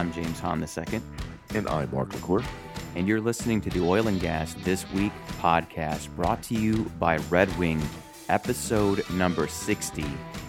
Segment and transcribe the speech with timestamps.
[0.00, 1.02] I'm James Hahn II.
[1.54, 2.42] And I'm Mark LaCour.
[2.96, 5.12] And you're listening to the Oil and Gas This Week
[5.42, 7.82] podcast brought to you by Red Wing,
[8.30, 10.06] episode number 60.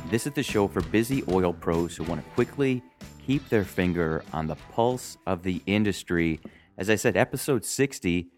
[0.10, 2.82] This is the show for busy oil pros who want to quickly
[3.28, 6.40] keep their finger on the pulse of the industry.
[6.78, 8.30] As I said, episode 60.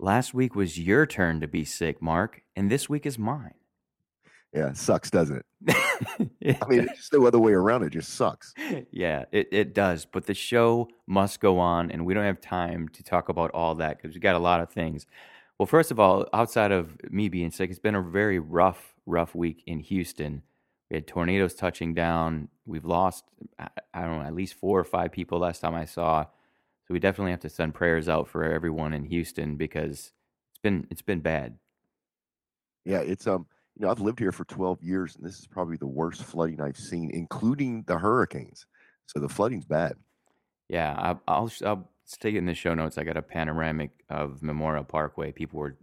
[0.00, 3.54] Last week was your turn to be sick, Mark, and this week is mine.
[4.52, 5.36] Yeah, sucks, doesn't
[5.66, 6.58] it?
[6.62, 7.82] I mean, it's no other way around.
[7.82, 8.54] It just sucks.
[8.90, 10.06] Yeah, it, it does.
[10.06, 13.74] But the show must go on, and we don't have time to talk about all
[13.76, 15.06] that because we got a lot of things.
[15.58, 19.34] Well, first of all, outside of me being sick, it's been a very rough, rough
[19.34, 20.42] week in Houston.
[20.90, 22.48] We had tornadoes touching down.
[22.64, 23.24] We've lost,
[23.58, 26.24] I don't know, at least four or five people last time I saw.
[26.86, 30.12] So we definitely have to send prayers out for everyone in Houston because
[30.52, 31.58] it's been it's been bad.
[32.84, 35.76] Yeah, it's um you know, I've lived here for 12 years, and this is probably
[35.76, 38.66] the worst flooding I've seen, including the hurricanes.
[39.06, 39.96] So the flooding's bad.
[40.68, 42.98] Yeah, I, I'll I'll stick it in the show notes.
[42.98, 45.30] I got a panoramic of Memorial Parkway.
[45.30, 45.76] People were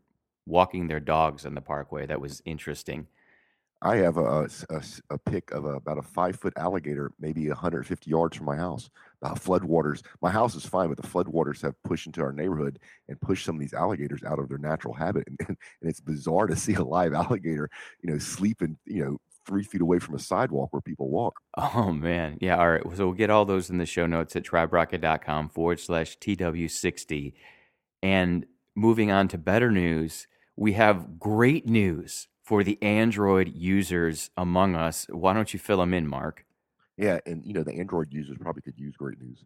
[0.45, 2.05] walking their dogs on the parkway.
[2.05, 3.07] That was interesting.
[3.83, 8.09] I have a, a, a pic of a, about a five foot alligator, maybe 150
[8.09, 8.89] yards from my house.
[9.21, 13.19] The floodwaters, my house is fine, but the floodwaters have pushed into our neighborhood and
[13.19, 15.27] pushed some of these alligators out of their natural habitat.
[15.27, 17.69] And, and, and it's bizarre to see a live alligator,
[18.01, 21.41] you know, sleeping, you know, three feet away from a sidewalk where people walk.
[21.57, 22.37] Oh, man.
[22.39, 22.57] Yeah.
[22.57, 22.83] All right.
[22.95, 27.33] So we'll get all those in the show notes at triberocket.com forward slash TW60.
[28.01, 34.75] And moving on to better news, we have great news for the Android users among
[34.75, 35.07] us.
[35.09, 36.45] Why don't you fill them in, Mark?
[36.97, 39.43] Yeah, and you know the Android users probably could use great news.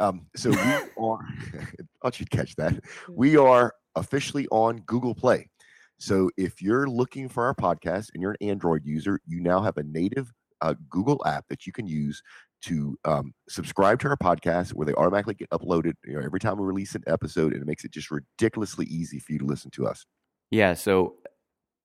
[0.00, 0.56] Um, so we
[0.98, 1.20] are.
[1.54, 2.74] I thought you'd catch that.
[3.08, 5.50] We are officially on Google Play.
[5.98, 9.76] So if you're looking for our podcast and you're an Android user, you now have
[9.76, 12.22] a native uh, Google app that you can use
[12.60, 15.94] to um, subscribe to our podcast, where they automatically get uploaded.
[16.04, 19.18] You know, every time we release an episode, and it makes it just ridiculously easy
[19.18, 20.06] for you to listen to us.
[20.50, 20.74] Yeah.
[20.74, 21.16] So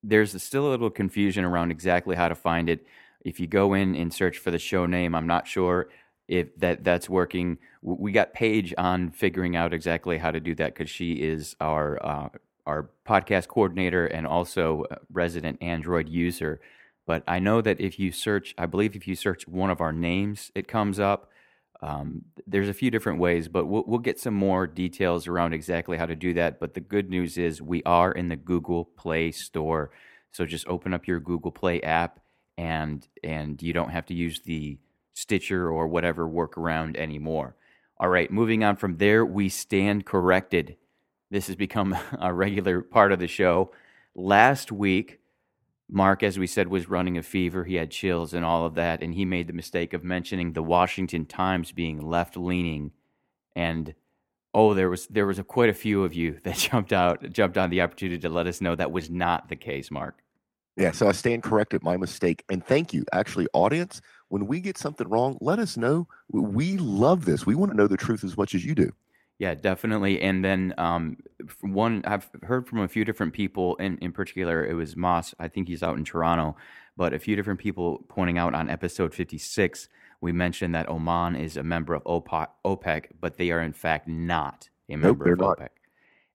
[0.04, 2.86] there's still a little confusion around exactly how to find it.
[3.22, 5.90] If you go in and search for the show name, I'm not sure
[6.28, 7.58] if that that's working.
[7.82, 12.04] We got Paige on figuring out exactly how to do that because she is our
[12.06, 12.30] uh,
[12.66, 16.60] our podcast coordinator and also resident Android user.
[17.06, 19.92] But I know that if you search, I believe if you search one of our
[19.92, 21.30] names, it comes up.
[21.84, 25.98] Um, there's a few different ways, but we'll, we'll get some more details around exactly
[25.98, 26.58] how to do that.
[26.58, 29.92] But the good news is we are in the Google Play Store,
[30.32, 32.22] so just open up your Google Play app,
[32.58, 34.78] and and you don't have to use the
[35.14, 37.58] Stitcher or whatever workaround anymore.
[38.00, 40.78] All right, moving on from there, we stand corrected.
[41.32, 43.72] This has become a regular part of the show.
[44.16, 45.20] Last week,
[45.90, 47.66] Mark, as we said, was running a fever.
[47.66, 50.64] He had chills and all of that, and he made the mistake of mentioning the
[50.64, 52.92] Washington Times being left leaning.
[53.56, 53.94] And
[54.54, 57.58] oh, there was there was a, quite a few of you that jumped out jumped
[57.58, 60.20] on the opportunity to let us know that was not the case, Mark.
[60.76, 64.02] Yeah, so I stand corrected my mistake, and thank you, actually, audience.
[64.30, 66.08] When we get something wrong, let us know.
[66.32, 67.46] We love this.
[67.46, 68.92] We want to know the truth as much as you do.
[69.44, 70.22] Yeah, definitely.
[70.22, 71.18] And then um,
[71.60, 73.76] one, I've heard from a few different people.
[73.76, 75.36] In in particular, it was Moss.
[75.38, 76.56] I think he's out in Toronto,
[76.96, 79.90] but a few different people pointing out on episode fifty six.
[80.22, 84.70] We mentioned that Oman is a member of OPEC, but they are in fact not
[84.90, 85.60] a member nope, of OPEC.
[85.60, 85.72] Not.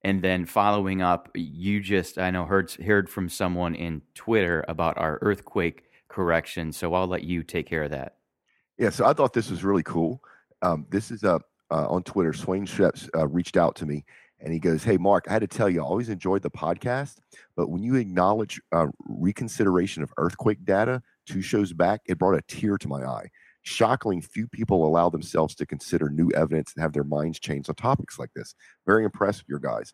[0.04, 4.98] And then following up, you just I know heard heard from someone in Twitter about
[4.98, 6.72] our earthquake correction.
[6.72, 8.16] So I'll let you take care of that.
[8.76, 8.91] Yeah.
[8.91, 10.22] So I thought this was really cool.
[10.60, 14.04] Um, this is a uh, on Twitter, Swain Sheps uh, reached out to me
[14.40, 17.16] and he goes, Hey, Mark, I had to tell you, I always enjoyed the podcast,
[17.56, 22.42] but when you acknowledge uh, reconsideration of earthquake data two shows back, it brought a
[22.42, 23.28] tear to my eye.
[23.62, 27.74] Shockingly, few people allow themselves to consider new evidence and have their minds changed on
[27.74, 28.54] topics like this.
[28.86, 29.92] Very impressed with your guys.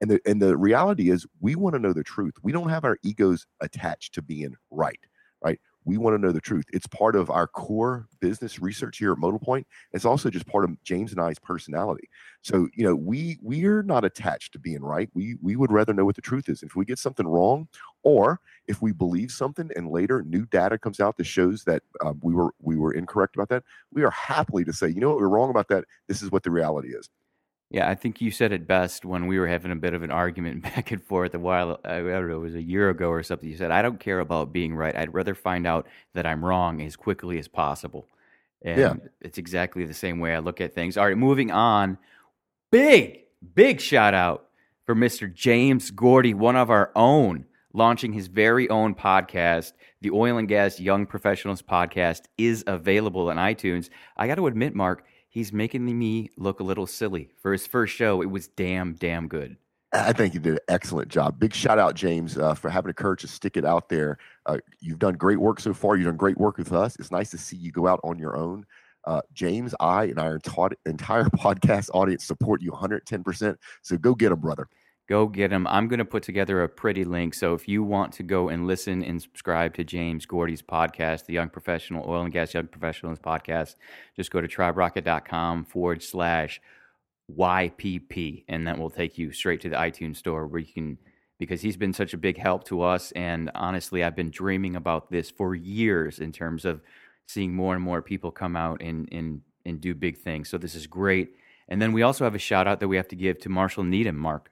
[0.00, 2.34] And the, and the reality is, we want to know the truth.
[2.42, 4.98] We don't have our egos attached to being right,
[5.42, 5.58] right?
[5.84, 6.64] We want to know the truth.
[6.72, 9.66] It's part of our core business research here at Modal Point.
[9.92, 12.08] It's also just part of James and I's personality.
[12.42, 15.08] So, you know, we we're not attached to being right.
[15.14, 16.62] We we would rather know what the truth is.
[16.62, 17.68] If we get something wrong,
[18.02, 22.20] or if we believe something and later new data comes out that shows that um,
[22.22, 25.18] we were we were incorrect about that, we are happily to say, you know what,
[25.18, 25.84] we're wrong about that.
[26.08, 27.08] This is what the reality is.
[27.74, 30.12] Yeah, I think you said it best when we were having a bit of an
[30.12, 31.80] argument back and forth a while.
[31.84, 33.48] Uh, I don't know, it was a year ago or something.
[33.48, 34.94] You said, "I don't care about being right.
[34.94, 38.06] I'd rather find out that I'm wrong as quickly as possible."
[38.62, 38.94] And yeah.
[39.20, 40.96] it's exactly the same way I look at things.
[40.96, 41.98] All right, moving on.
[42.70, 43.24] Big,
[43.56, 44.46] big shout out
[44.86, 45.32] for Mr.
[45.32, 49.72] James Gordy, one of our own, launching his very own podcast.
[50.00, 53.88] The Oil and Gas Young Professionals podcast is available on iTunes.
[54.16, 55.04] I got to admit, Mark
[55.34, 58.22] he's making me look a little silly for his first show.
[58.22, 59.56] It was damn, damn good.
[59.92, 61.38] I think you did an excellent job.
[61.38, 64.18] Big shout out, James, uh, for having the courage to stick it out there.
[64.46, 65.96] Uh, you've done great work so far.
[65.96, 66.96] You've done great work with us.
[66.98, 68.64] It's nice to see you go out on your own.
[69.04, 70.40] Uh, James, I, and our
[70.86, 73.56] entire podcast audience support you 110%.
[73.82, 74.68] So go get them, brother.
[75.06, 75.66] Go get them.
[75.66, 77.34] I'm going to put together a pretty link.
[77.34, 81.34] So if you want to go and listen and subscribe to James Gordy's podcast, the
[81.34, 83.74] Young Professional Oil and Gas Young Professionals podcast,
[84.16, 86.58] just go to triberocket.com forward slash
[87.30, 90.98] YPP, and that will take you straight to the iTunes store where you can,
[91.38, 93.12] because he's been such a big help to us.
[93.12, 96.80] And honestly, I've been dreaming about this for years in terms of
[97.26, 100.48] seeing more and more people come out and, and, and do big things.
[100.48, 101.36] So this is great.
[101.68, 103.84] And then we also have a shout out that we have to give to Marshall
[103.84, 104.50] Needham, Mark.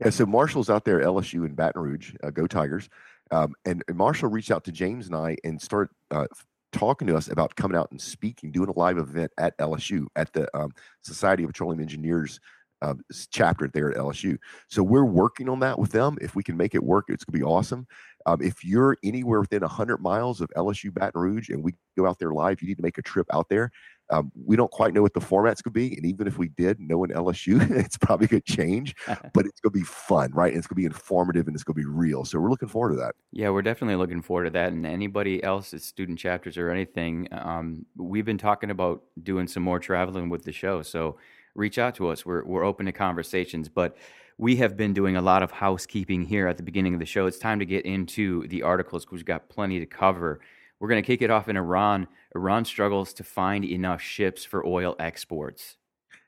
[0.00, 2.88] Yeah, so Marshall's out there, at LSU in Baton Rouge, uh, go Tigers.
[3.30, 6.26] Um, and, and, Marshall reached out to James and I and started uh,
[6.72, 10.32] talking to us about coming out and speaking, doing a live event at LSU at
[10.32, 10.72] the um,
[11.02, 12.38] Society of Petroleum Engineers
[12.82, 12.94] uh,
[13.30, 14.38] chapter there at LSU.
[14.68, 16.18] So we're working on that with them.
[16.20, 17.86] If we can make it work, it's going to be awesome.
[18.26, 22.18] Um, if you're anywhere within 100 miles of LSU Baton Rouge and we go out
[22.18, 23.70] there live, you need to make a trip out there.
[24.10, 26.78] Um, we don't quite know what the formats could be, and even if we did,
[26.78, 30.52] knowing LSU, it's probably going to change, but it's going to be fun, right?
[30.52, 32.24] And it's going to be informative and it's going to be real.
[32.24, 33.14] So we're looking forward to that.
[33.32, 34.72] Yeah, we're definitely looking forward to that.
[34.72, 39.62] And anybody else at student chapters or anything, um, we've been talking about doing some
[39.62, 40.82] more traveling with the show.
[40.82, 41.16] So
[41.54, 42.24] reach out to us.
[42.24, 43.96] We're we're open to conversations, but
[44.38, 47.26] we have been doing a lot of housekeeping here at the beginning of the show.
[47.26, 50.40] It's time to get into the articles because we've got plenty to cover.
[50.78, 52.06] We're going to kick it off in Iran.
[52.34, 55.76] Iran struggles to find enough ships for oil exports.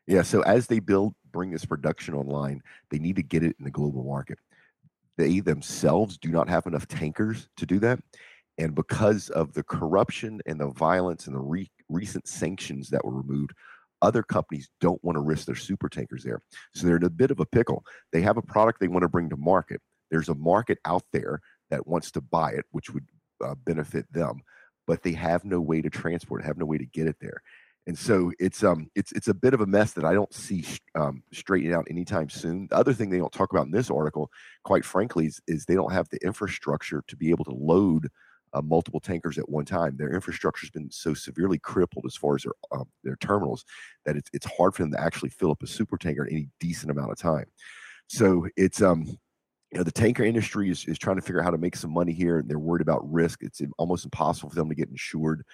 [0.07, 3.65] Yeah, so as they build, bring this production online, they need to get it in
[3.65, 4.39] the global market.
[5.19, 8.01] They themselves do not have enough tankers to do that.
[8.57, 13.15] And because of the corruption and the violence and the re- recent sanctions that were
[13.15, 13.53] removed,
[14.03, 16.41] other companies don't want to risk their super tankers there.
[16.75, 17.85] So they're in a bit of a pickle.
[18.13, 19.81] They have a product they want to bring to market.
[20.11, 21.41] There's a market out there
[21.71, 23.07] that wants to buy it, which would
[23.45, 24.43] uh, benefit them,
[24.87, 27.43] but they have no way to transport have no way to get it there.
[27.87, 30.67] And so it's um it's it's a bit of a mess that I don't see
[30.95, 32.67] um, straightening out anytime soon.
[32.69, 34.31] The other thing they don't talk about in this article,
[34.63, 38.09] quite frankly, is, is they don't have the infrastructure to be able to load
[38.59, 39.97] uh, multiple tankers at one time.
[39.97, 43.65] Their infrastructure has been so severely crippled as far as their um, their terminals
[44.05, 46.49] that it's it's hard for them to actually fill up a super tanker in any
[46.61, 47.47] decent amount of time.
[48.09, 49.19] So it's um
[49.73, 51.93] you know the tanker industry is, is trying to figure out how to make some
[51.93, 55.45] money here and they're worried about risk it's almost impossible for them to get insured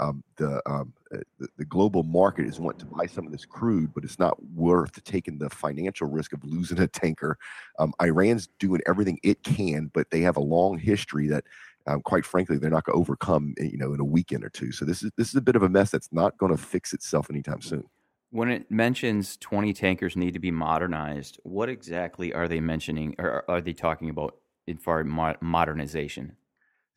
[0.00, 3.46] um, the, um, uh, the, the global market is wanting to buy some of this
[3.46, 7.38] crude but it's not worth taking the financial risk of losing a tanker
[7.78, 11.44] um, iran's doing everything it can but they have a long history that
[11.86, 14.50] um, quite frankly, they're not going to overcome, eh, you know, in a weekend or
[14.50, 14.72] two.
[14.72, 16.92] So this is this is a bit of a mess that's not going to fix
[16.92, 17.84] itself anytime soon.
[18.30, 23.44] When it mentions 20 tankers need to be modernized, what exactly are they mentioning, or
[23.48, 24.36] are they talking about
[24.66, 26.36] in far modernization?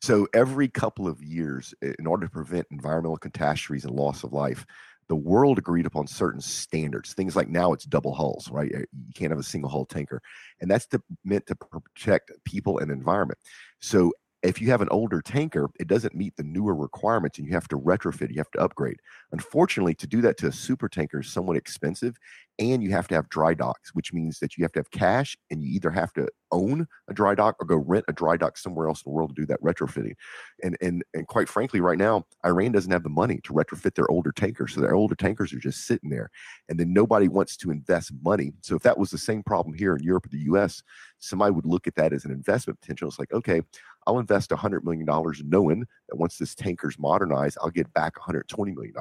[0.00, 4.64] So every couple of years, in order to prevent environmental catastrophes and loss of life,
[5.08, 7.12] the world agreed upon certain standards.
[7.14, 8.70] Things like now it's double hulls, right?
[8.74, 10.20] Eh, you can't have a single hull tanker,
[10.60, 13.38] and that's to, meant to protect people and environment.
[13.80, 14.12] So
[14.46, 17.68] if you have an older tanker, it doesn't meet the newer requirements and you have
[17.68, 18.98] to retrofit, you have to upgrade.
[19.32, 22.16] Unfortunately, to do that to a super tanker is somewhat expensive
[22.58, 25.36] and you have to have dry docks, which means that you have to have cash
[25.50, 28.56] and you either have to own a dry dock or go rent a dry dock
[28.56, 30.14] somewhere else in the world to do that retrofitting.
[30.62, 34.10] And and and quite frankly, right now, Iran doesn't have the money to retrofit their
[34.10, 34.74] older tankers.
[34.74, 36.30] So their older tankers are just sitting there.
[36.68, 38.52] And then nobody wants to invest money.
[38.62, 40.82] So if that was the same problem here in Europe or the US,
[41.18, 43.08] somebody would look at that as an investment potential.
[43.08, 43.60] It's like, okay,
[44.06, 45.06] I'll invest $100 million
[45.44, 48.94] knowing that once this tanker's modernized, I'll get back $120 million.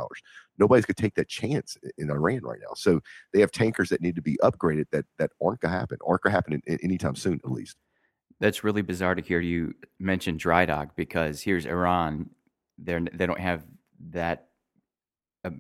[0.57, 2.74] Nobody's going to take that chance in Iran right now.
[2.75, 3.01] So
[3.33, 6.21] they have tankers that need to be upgraded that, that aren't going to happen, aren't
[6.21, 7.77] going to happen in, in, anytime soon, at least.
[8.39, 12.29] That's really bizarre to hear you mention dry dock because here's Iran.
[12.77, 13.63] They're, they don't have
[14.09, 14.47] that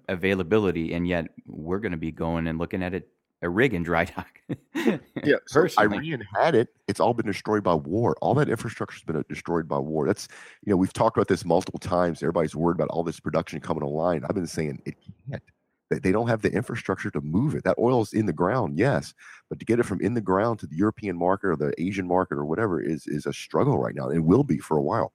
[0.09, 3.07] availability, and yet we're going to be going and looking at it
[3.45, 4.41] a rig in dry dock.
[5.23, 6.69] yeah, so Iran had it.
[6.87, 8.15] It's all been destroyed by war.
[8.21, 10.05] All that infrastructure's been uh, destroyed by war.
[10.05, 10.27] That's
[10.65, 12.21] you know we've talked about this multiple times.
[12.21, 14.23] Everybody's worried about all this production coming online.
[14.27, 14.95] I've been saying it
[15.29, 15.43] can't.
[15.91, 17.63] They don't have the infrastructure to move it.
[17.63, 19.13] That oil is in the ground, yes,
[19.49, 22.07] but to get it from in the ground to the European market or the Asian
[22.07, 24.09] market or whatever is is a struggle right now.
[24.09, 25.13] It will be for a while.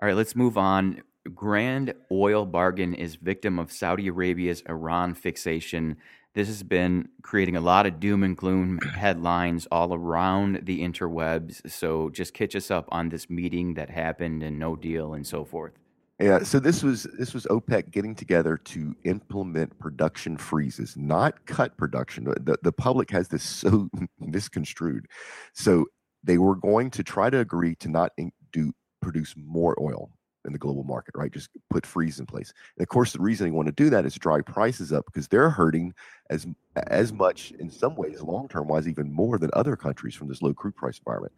[0.00, 1.02] All right, let's move on.
[1.34, 5.96] Grand oil bargain is victim of Saudi Arabia's Iran fixation.
[6.36, 11.70] This has been creating a lot of doom and gloom headlines all around the interwebs.
[11.70, 15.46] So just catch us up on this meeting that happened and no deal and so
[15.46, 15.72] forth.
[16.20, 21.74] Yeah, so this was this was OPEC getting together to implement production freezes, not cut
[21.78, 22.24] production.
[22.24, 23.88] The the public has this so
[24.20, 25.06] misconstrued.
[25.54, 25.86] So
[26.22, 28.12] they were going to try to agree to not
[28.52, 30.10] do produce more oil
[30.46, 31.32] in the global market, right?
[31.32, 32.52] Just put freeze in place.
[32.76, 35.04] And of course, the reason they want to do that is to drive prices up
[35.06, 35.94] because they're hurting
[36.30, 36.46] as
[36.88, 40.42] as much in some ways, long term wise, even more than other countries from this
[40.42, 41.32] low crude price environment.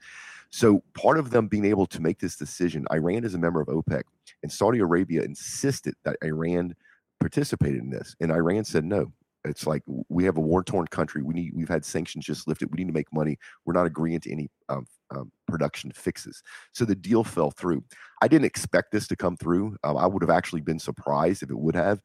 [0.50, 3.68] So part of them being able to make this decision, Iran is a member of
[3.68, 4.02] OPEC,
[4.42, 6.74] and Saudi Arabia insisted that Iran
[7.20, 9.12] participated in this, and Iran said no.
[9.44, 11.22] It's like we have a war torn country.
[11.22, 12.70] We need we've had sanctions just lifted.
[12.70, 13.38] We need to make money.
[13.64, 16.42] We're not agreeing to any um, um, production fixes.
[16.72, 17.84] So the deal fell through.
[18.22, 19.76] I didn't expect this to come through.
[19.84, 22.00] Um, I would have actually been surprised if it would have.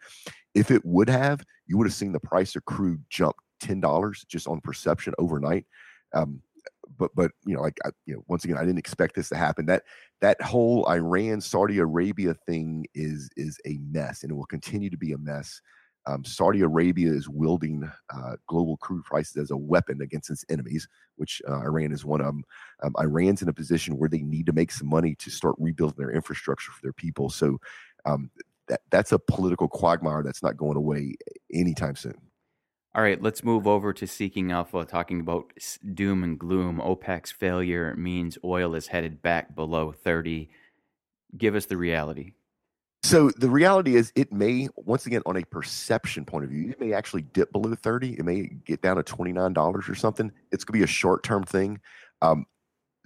[0.54, 4.26] If it would have, you would have seen the price of crude jump ten dollars
[4.28, 5.66] just on perception overnight.
[6.14, 6.42] Um,
[6.98, 9.36] but but you know like I, you know once again I didn't expect this to
[9.36, 9.66] happen.
[9.66, 9.84] That
[10.22, 14.98] that whole Iran Saudi Arabia thing is is a mess and it will continue to
[14.98, 15.62] be a mess.
[16.06, 20.88] Um, Saudi Arabia is wielding uh, global crude prices as a weapon against its enemies,
[21.16, 22.44] which uh, Iran is one of them.
[22.84, 25.98] Um, Iran's in a position where they need to make some money to start rebuilding
[25.98, 27.30] their infrastructure for their people.
[27.30, 27.60] So
[28.06, 28.30] um,
[28.68, 31.16] that that's a political quagmire that's not going away
[31.54, 32.16] anytime soon.
[32.96, 35.52] All right, let's move over to Seeking Alpha, talking about
[35.96, 36.80] doom and gloom.
[36.80, 40.50] OPEC's failure means oil is headed back below 30.
[41.36, 42.34] Give us the reality.
[43.04, 46.80] So the reality is, it may once again, on a perception point of view, it
[46.80, 48.14] may actually dip below 30.
[48.14, 50.32] It may get down to $29 or something.
[50.52, 51.80] It's going to be a short term thing.
[52.22, 52.46] Um,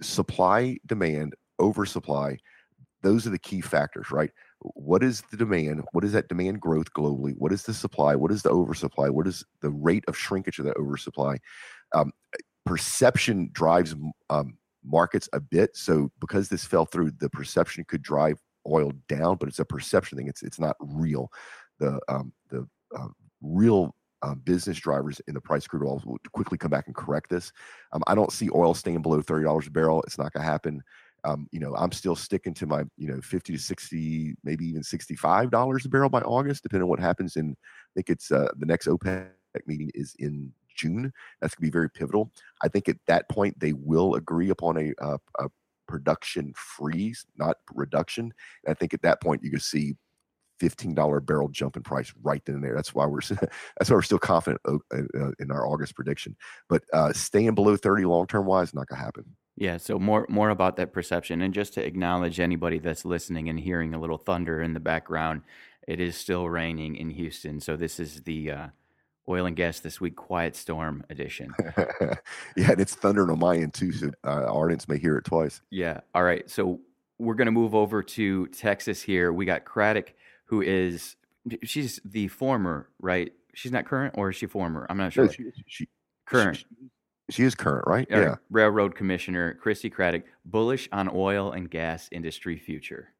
[0.00, 2.38] supply, demand, oversupply,
[3.02, 4.30] those are the key factors, right?
[4.60, 8.32] what is the demand what is that demand growth globally what is the supply what
[8.32, 11.36] is the oversupply what is the rate of shrinkage of that oversupply
[11.94, 12.12] um,
[12.66, 13.94] perception drives
[14.30, 18.38] um, markets a bit so because this fell through the perception could drive
[18.70, 21.30] oil down but it's a perception thing it's it's not real
[21.78, 23.08] the um, the uh,
[23.42, 27.30] real uh, business drivers in the price crude oil will quickly come back and correct
[27.30, 27.52] this.
[27.92, 30.02] Um, I don't see oil staying below thirty dollars a barrel.
[30.02, 30.82] It's not going to happen
[31.24, 34.82] um, you know, I'm still sticking to my, you know, 50 to 60, maybe even
[34.82, 37.36] $65 a barrel by August, depending on what happens.
[37.36, 37.52] in.
[37.52, 39.28] I think it's uh, the next OPEC
[39.66, 41.12] meeting is in June.
[41.40, 42.30] That's going to be very pivotal.
[42.62, 45.48] I think at that point, they will agree upon a, uh, a
[45.88, 48.32] production freeze, not reduction.
[48.64, 49.96] And I think at that point, you can see
[50.60, 52.74] $15 barrel jump in price right then and there.
[52.74, 53.20] That's why we're
[53.78, 56.36] that's why we're still confident uh, uh, in our August prediction.
[56.68, 59.24] But uh, staying below 30 long term wise, not gonna happen.
[59.56, 63.58] Yeah, so more more about that perception, and just to acknowledge anybody that's listening and
[63.58, 65.42] hearing a little thunder in the background,
[65.88, 67.60] it is still raining in Houston.
[67.60, 68.66] So this is the uh,
[69.28, 71.52] oil and gas this week quiet storm edition.
[72.56, 75.60] yeah, and it's thundering on my end too, so uh, audience may hear it twice.
[75.70, 76.00] Yeah.
[76.14, 76.80] All right, so
[77.18, 79.32] we're gonna move over to Texas here.
[79.32, 80.10] We got Craddick,
[80.46, 81.16] who is
[81.62, 83.32] she's the former, right?
[83.54, 84.86] She's not current, or is she former?
[84.88, 85.26] I'm not sure.
[85.26, 85.88] No, she, she,
[86.26, 86.58] current.
[86.58, 86.64] She,
[87.30, 88.06] she is current, right?
[88.10, 88.36] Yeah.
[88.50, 93.12] Railroad Commissioner Christi Craddick, bullish on oil and gas industry future.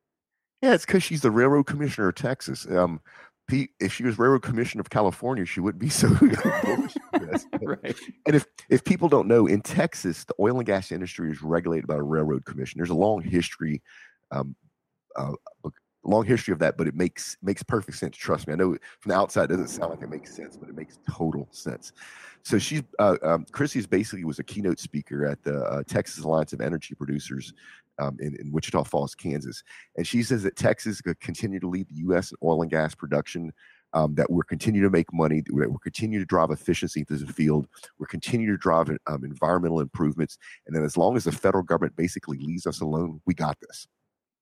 [0.62, 2.66] Yeah, it's because she's the Railroad Commissioner of Texas.
[2.68, 3.00] Um,
[3.48, 6.08] Pete, if she was Railroad Commissioner of California, she wouldn't be so
[7.62, 7.96] right.
[8.26, 11.86] And if if people don't know, in Texas, the oil and gas industry is regulated
[11.86, 12.78] by a railroad commission.
[12.78, 13.82] There's a long history,
[14.30, 14.54] um,
[15.16, 15.32] uh,
[16.08, 18.16] long history of that, but it makes makes perfect sense.
[18.16, 18.54] Trust me.
[18.54, 20.98] I know from the outside it doesn't sound like it makes sense, but it makes
[21.10, 21.92] total sense.
[22.42, 26.52] So she's uh, um, Chrissy's basically was a keynote speaker at the uh, Texas Alliance
[26.52, 27.52] of Energy Producers
[27.98, 29.62] um, in, in, Wichita Falls, Kansas,
[29.96, 32.30] and she says that Texas could continue to lead the U.S.
[32.30, 33.52] in oil and gas production.
[33.94, 37.32] Um, that we're continue to make money, that we're continue to drive efficiency into the
[37.32, 37.66] field,
[37.98, 40.36] we're continue to drive um, environmental improvements,
[40.66, 43.88] and then as long as the federal government basically leaves us alone, we got this.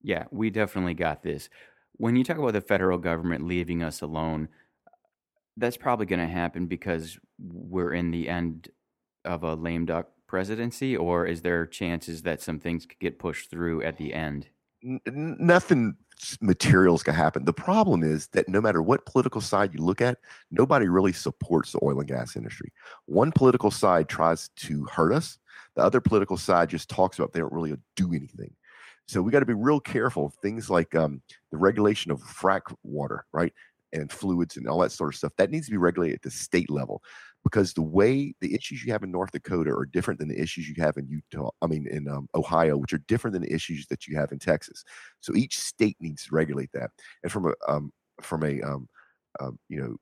[0.07, 1.49] Yeah, we definitely got this.
[1.95, 4.49] When you talk about the federal government leaving us alone,
[5.57, 8.69] that's probably going to happen because we're in the end
[9.25, 13.51] of a lame duck presidency, or is there chances that some things could get pushed
[13.51, 14.47] through at the end?
[14.85, 15.97] N- nothing
[16.41, 17.45] material is going to happen.
[17.45, 20.19] The problem is that no matter what political side you look at,
[20.53, 22.73] nobody really supports the oil and gas industry.
[23.07, 25.39] One political side tries to hurt us.
[25.75, 28.55] The other political side just talks about they don't really do anything.
[29.09, 30.27] So we got to be real careful.
[30.27, 33.53] Of things like um, the regulation of frac water, right,
[33.93, 35.33] and fluids and all that sort of stuff.
[35.39, 37.03] That needs to be regulated at the state level
[37.45, 40.69] because the way the issues you have in North Dakota are different than the issues
[40.69, 41.51] you have in Utah.
[41.63, 44.39] I mean, in um, Ohio, which are different than the issues that you have in
[44.39, 44.83] Texas.
[45.21, 46.91] So each state needs to regulate that.
[47.23, 48.89] And from a um, from a um,
[49.41, 49.97] um, you know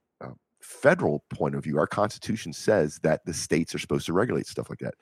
[0.65, 4.71] federal point of view, our Constitution says that the states are supposed to regulate stuff
[4.71, 4.95] like that.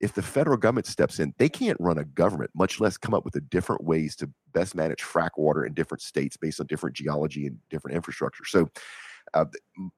[0.00, 3.24] If the federal government steps in, they can't run a government, much less come up
[3.24, 6.96] with the different ways to best manage frac water in different states based on different
[6.96, 8.44] geology and different infrastructure.
[8.46, 8.68] So
[9.34, 9.44] uh,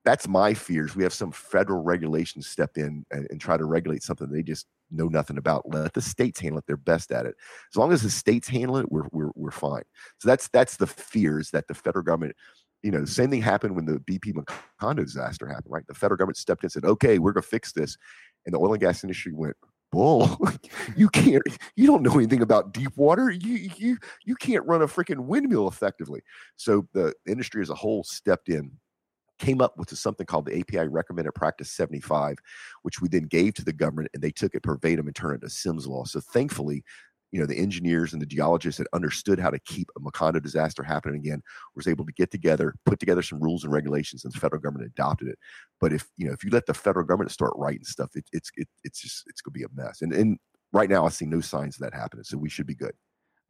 [0.04, 0.96] that's my fears.
[0.96, 4.66] We have some federal regulations step in and, and, try to regulate something they just
[4.90, 5.62] know nothing about.
[5.72, 7.34] Let the states handle it; they're best at it.
[7.72, 9.84] As long as the states handle it, we're we're we're fine.
[10.18, 12.36] So that's that's the fears that the federal government.
[12.82, 15.86] You know, the same thing happened when the BP Macondo disaster happened, right?
[15.86, 17.96] The federal government stepped in and said, "Okay, we're going to fix this,"
[18.44, 19.56] and the oil and gas industry went,
[19.92, 20.36] bull.
[20.96, 21.42] you can't.
[21.76, 23.30] You don't know anything about deep water.
[23.30, 26.22] You you you can't run a freaking windmill effectively.
[26.56, 28.72] So the industry as a whole stepped in
[29.38, 32.36] came up with something called the API Recommended Practice 75,
[32.82, 35.34] which we then gave to the government, and they took it per verbatim and turned
[35.34, 36.04] it into SEMS law.
[36.04, 36.84] So thankfully,
[37.32, 40.82] you know the engineers and the geologists that understood how to keep a Macondo disaster
[40.82, 41.42] happening again
[41.74, 44.86] was able to get together, put together some rules and regulations, and the federal government
[44.86, 45.38] adopted it.
[45.80, 48.50] But if you know if you let the federal government start writing stuff, it, it's
[48.56, 50.02] it, it's just it's going to be a mess.
[50.02, 50.38] And and
[50.72, 52.92] right now I see no signs of that happening, so we should be good.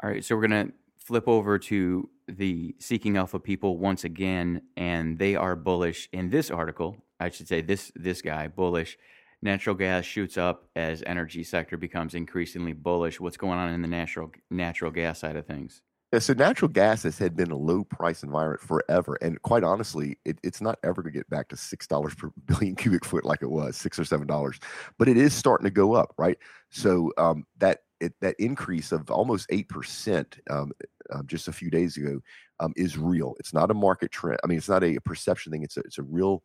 [0.02, 5.18] All right, so we're gonna flip over to the Seeking Alpha people once again, and
[5.18, 6.96] they are bullish in this article.
[7.18, 8.96] I should say this this guy bullish.
[9.42, 13.20] Natural gas shoots up as energy sector becomes increasingly bullish.
[13.20, 15.82] What's going on in the natural natural gas side of things?
[16.12, 20.18] Yeah, so natural gas has had been a low price environment forever, and quite honestly,
[20.24, 23.24] it, it's not ever going to get back to six dollars per billion cubic foot
[23.24, 24.60] like it was six or seven dollars,
[24.98, 26.38] but it is starting to go up, right?
[26.70, 30.70] So um, that it, that increase of almost eight percent um,
[31.12, 32.20] um, just a few days ago
[32.60, 33.34] um, is real.
[33.40, 34.38] It's not a market trend.
[34.44, 35.62] I mean, it's not a, perception thing.
[35.62, 36.42] It's a, it's a real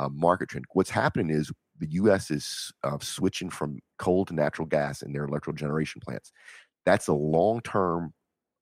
[0.00, 0.64] uh, market trend.
[0.72, 2.30] What's happening is the U.S.
[2.30, 6.32] is uh, switching from coal to natural gas in their electrical generation plants.
[6.86, 8.14] That's a long term,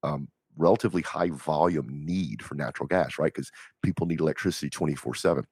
[0.03, 3.33] um, relatively high volume need for natural gas, right?
[3.33, 3.51] Because
[3.83, 5.45] people need electricity 24 7.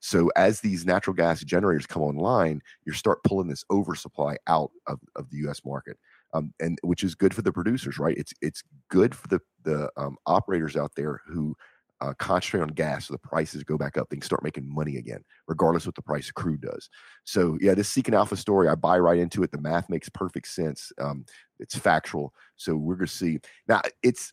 [0.00, 5.00] So as these natural gas generators come online, you start pulling this oversupply out of,
[5.16, 5.62] of the U.S.
[5.64, 5.96] market
[6.32, 8.16] um, and which is good for the producers, right?
[8.16, 11.56] It's it's good for the the um, operators out there who
[12.00, 14.08] uh, concentrate on gas, so the prices go back up.
[14.08, 16.88] They can start making money again, regardless what the price of crude does.
[17.24, 19.52] So yeah, this Seeking Alpha story, I buy right into it.
[19.52, 20.92] The math makes perfect sense.
[21.00, 21.24] Um,
[21.58, 22.32] it's factual.
[22.56, 23.82] So we're gonna see now.
[24.02, 24.32] It's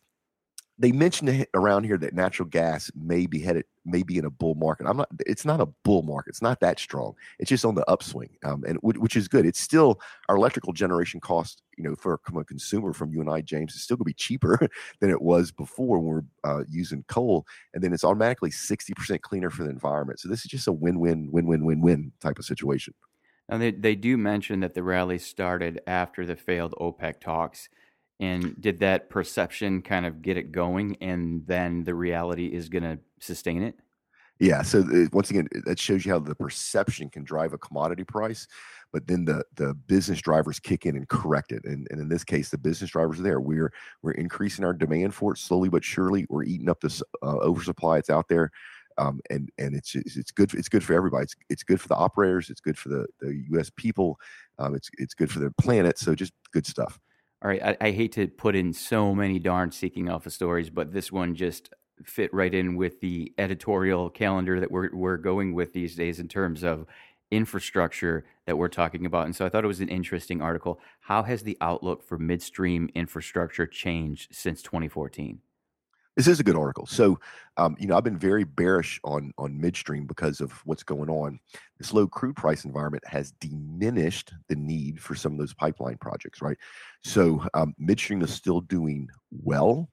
[0.78, 4.54] they mentioned around here that natural gas may be headed may be in a bull
[4.54, 4.86] market.
[4.86, 5.08] I'm not.
[5.26, 6.30] It's not a bull market.
[6.30, 7.14] It's not that strong.
[7.38, 9.46] It's just on the upswing, um, and which is good.
[9.46, 11.62] It's still our electrical generation cost.
[11.76, 14.14] You know, for a consumer from you and I, James, is still going to be
[14.14, 14.58] cheaper
[15.00, 19.20] than it was before when we we're uh, using coal, and then it's automatically 60%
[19.20, 20.20] cleaner for the environment.
[20.20, 22.94] So this is just a win-win, win-win, win-win type of situation.
[23.48, 27.68] Now they they do mention that the rally started after the failed OPEC talks.
[28.20, 32.82] And did that perception kind of get it going, and then the reality is going
[32.82, 33.78] to sustain it?
[34.40, 34.62] Yeah.
[34.62, 38.46] So uh, once again, that shows you how the perception can drive a commodity price,
[38.92, 41.64] but then the the business drivers kick in and correct it.
[41.64, 43.40] And, and in this case, the business drivers are there.
[43.40, 46.26] We're we're increasing our demand for it slowly but surely.
[46.28, 48.50] We're eating up this uh, oversupply that's out there.
[48.96, 51.24] Um, and and it's it's good it's good for everybody.
[51.24, 52.50] It's it's good for the operators.
[52.50, 53.70] It's good for the, the U.S.
[53.76, 54.18] people.
[54.58, 55.98] Um, it's it's good for the planet.
[55.98, 56.98] So just good stuff.
[57.42, 60.92] All right, I, I, hate to put in so many darn seeking alpha stories, but
[60.92, 61.72] this one just
[62.02, 66.26] fit right in with the editorial calendar that we're we're going with these days in
[66.26, 66.84] terms of
[67.30, 69.26] infrastructure that we're talking about.
[69.26, 70.80] And so I thought it was an interesting article.
[71.00, 75.38] How has the outlook for midstream infrastructure changed since 2014?
[76.18, 76.84] This is a good article.
[76.84, 77.20] So,
[77.58, 81.38] um, you know, I've been very bearish on on midstream because of what's going on.
[81.78, 86.42] This low crude price environment has diminished the need for some of those pipeline projects,
[86.42, 86.56] right?
[87.04, 89.88] So, um, midstream is still doing well.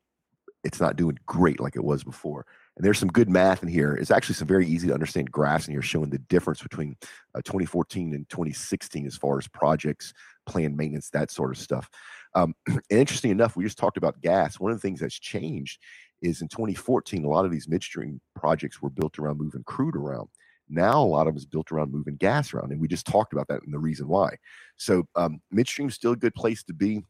[0.64, 2.48] It's not doing great like it was before.
[2.76, 3.94] And there's some good math in here.
[3.94, 6.98] It's actually some very easy to understand graphs in here showing the difference between
[7.36, 10.12] uh, 2014 and 2016 as far as projects,
[10.48, 11.88] planned maintenance, that sort of stuff.
[12.34, 14.60] Um, and interesting enough, we just talked about gas.
[14.60, 15.80] One of the things that's changed
[16.22, 20.30] is in 2014, a lot of these midstream projects were built around moving crude around.
[20.68, 23.34] Now a lot of them is built around moving gas around, and we just talked
[23.34, 24.36] about that and the reason why.
[24.78, 27.04] So um, midstream is still a good place to be.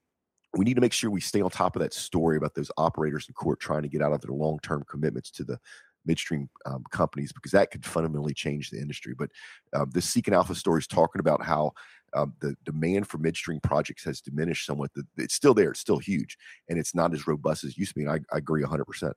[0.57, 3.27] We need to make sure we stay on top of that story about those operators
[3.27, 5.59] in court trying to get out of their long-term commitments to the
[6.05, 9.13] midstream um, companies because that could fundamentally change the industry.
[9.17, 9.29] But
[9.73, 11.73] um, this Seeking Alpha story is talking about how
[12.15, 14.91] um, the demand for midstream projects has diminished somewhat.
[15.17, 16.37] It's still there, it's still huge,
[16.69, 18.05] and it's not as robust as it used to be.
[18.05, 19.13] And I, I agree 100%.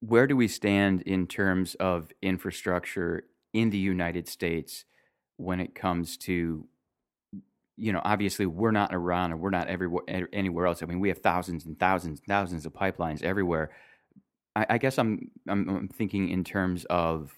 [0.00, 4.84] Where do we stand in terms of infrastructure in the United States
[5.36, 6.66] when it comes to
[7.78, 10.82] you know, obviously we're not Iran or we're not everywhere anywhere else.
[10.82, 13.70] I mean, we have thousands and thousands and thousands of pipelines everywhere.
[14.54, 17.34] I, I guess I'm, I'm, I'm thinking in terms of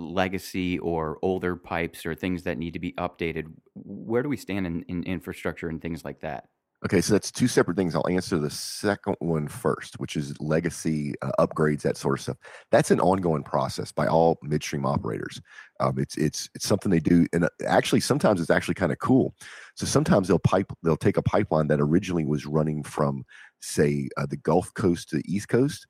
[0.00, 3.46] legacy or older pipes or things that need to be updated.
[3.74, 6.48] Where do we stand in, in infrastructure and things like that?
[6.84, 7.94] Okay, so that's two separate things.
[7.94, 12.36] I'll answer the second one first, which is legacy uh, upgrades, that sort of stuff.
[12.72, 15.40] That's an ongoing process by all midstream operators.
[15.78, 18.98] Um, it's it's it's something they do, and uh, actually sometimes it's actually kind of
[18.98, 19.32] cool.
[19.76, 23.24] So sometimes they'll pipe they'll take a pipeline that originally was running from
[23.60, 25.86] say uh, the Gulf Coast to the East Coast,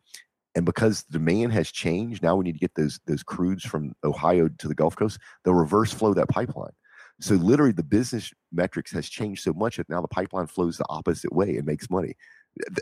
[0.54, 4.48] and because demand has changed, now we need to get those those crudes from Ohio
[4.58, 5.18] to the Gulf Coast.
[5.44, 6.72] They'll reverse flow that pipeline.
[7.20, 10.86] So literally, the business metrics has changed so much that now the pipeline flows the
[10.88, 12.14] opposite way and makes money.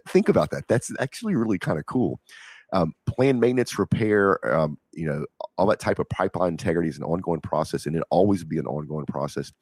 [0.09, 0.67] Think about that.
[0.67, 2.21] That's actually really kind of cool.
[2.73, 5.27] Um, planned maintenance, repair, um, you know,
[5.59, 8.67] all that type of pipeline integrity is an ongoing process, and it always be an
[8.67, 9.53] ongoing process.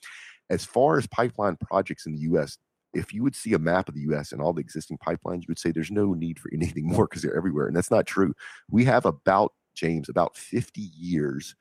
[0.50, 2.58] As far as pipeline projects in the U.S.,
[2.98, 4.32] if you would see a map of the U.S.
[4.32, 7.22] and all the existing pipelines, you would say there's no need for anything more because
[7.22, 8.34] they're everywhere, and that's not true.
[8.70, 11.54] We have about James about 50 years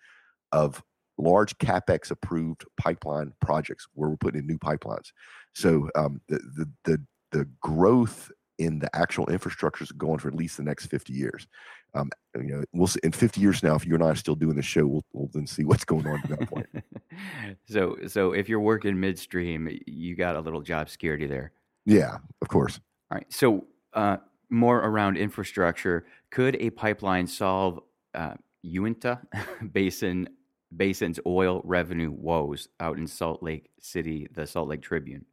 [0.52, 0.82] of
[1.18, 5.12] large capex approved pipeline projects where we're putting in new pipelines.
[5.54, 10.36] So um, the, the the the growth in the actual infrastructure is going for at
[10.36, 11.48] least the next 50 years.
[11.98, 14.36] Um, you know, we'll see in 50 years now, if you and I are still
[14.36, 16.68] doing the show, we'll, we'll then see what's going on at that point.
[17.70, 21.52] so, so if you're working midstream, you got a little job security there.
[21.86, 22.80] Yeah, of course.
[23.12, 23.26] All right.
[23.32, 24.18] So, uh,
[24.50, 27.80] more around infrastructure, could a pipeline solve
[28.14, 29.20] uh, Uinta
[29.72, 30.30] Basin
[30.76, 35.26] basin's oil revenue woes out in Salt Lake City, the Salt Lake Tribune.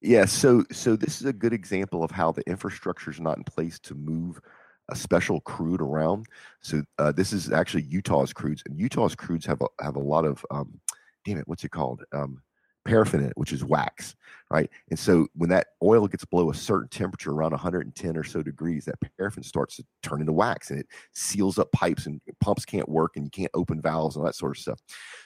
[0.00, 3.44] Yeah, so so this is a good example of how the infrastructure is not in
[3.44, 4.40] place to move
[4.88, 6.26] a special crude around.
[6.60, 10.24] So uh, this is actually Utah's crudes, and Utah's crudes have a, have a lot
[10.24, 10.80] of um,
[11.24, 12.04] damn it, what's it called?
[12.12, 12.42] Um,
[12.88, 14.16] paraffin in it, which is wax,
[14.50, 14.70] right?
[14.88, 18.86] And so when that oil gets below a certain temperature, around 110 or so degrees,
[18.86, 22.88] that paraffin starts to turn into wax and it seals up pipes and pumps can't
[22.88, 24.80] work and you can't open valves and all that sort of stuff.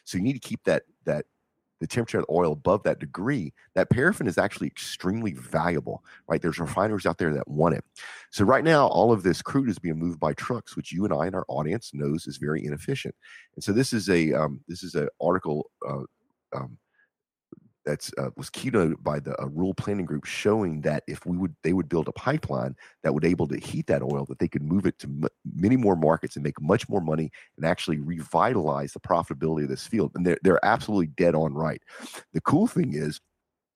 [0.04, 1.24] So you need to keep that that
[1.82, 6.40] the temperature of oil above that degree, that paraffin is actually extremely valuable, right?
[6.40, 7.84] There's refineries out there that want it.
[8.30, 11.12] So right now, all of this crude is being moved by trucks, which you and
[11.12, 13.16] I and our audience knows is very inefficient.
[13.56, 16.04] And so this is a um, this is an article uh,
[16.54, 16.78] um,
[17.84, 21.54] that's uh, was keynoted by the uh, rural planning group showing that if we would
[21.62, 24.62] they would build a pipeline that would able to heat that oil that they could
[24.62, 28.92] move it to m- many more markets and make much more money and actually revitalize
[28.92, 30.12] the profitability of this field.
[30.14, 31.82] And they're, they're absolutely dead on right.
[32.32, 33.20] The cool thing is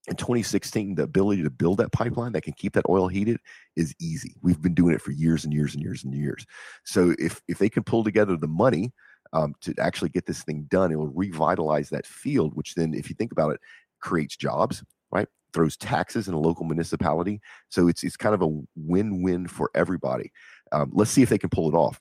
[0.08, 3.38] in 2016 the ability to build that pipeline that can keep that oil heated
[3.74, 4.36] is easy.
[4.42, 6.46] We've been doing it for years and years and years and years.
[6.84, 8.92] So if if they can pull together the money
[9.32, 10.92] um, to actually get this thing done.
[10.92, 13.60] It will revitalize that field, which then, if you think about it,
[14.00, 15.28] creates jobs, right?
[15.52, 17.40] Throws taxes in a local municipality.
[17.68, 20.32] So it's it's kind of a win-win for everybody.
[20.72, 22.00] Um, let's see if they can pull it off.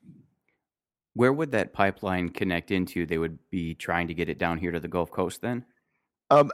[1.14, 3.06] Where would that pipeline connect into?
[3.06, 5.66] They would be trying to get it down here to the Gulf Coast then?
[6.32, 6.52] Um,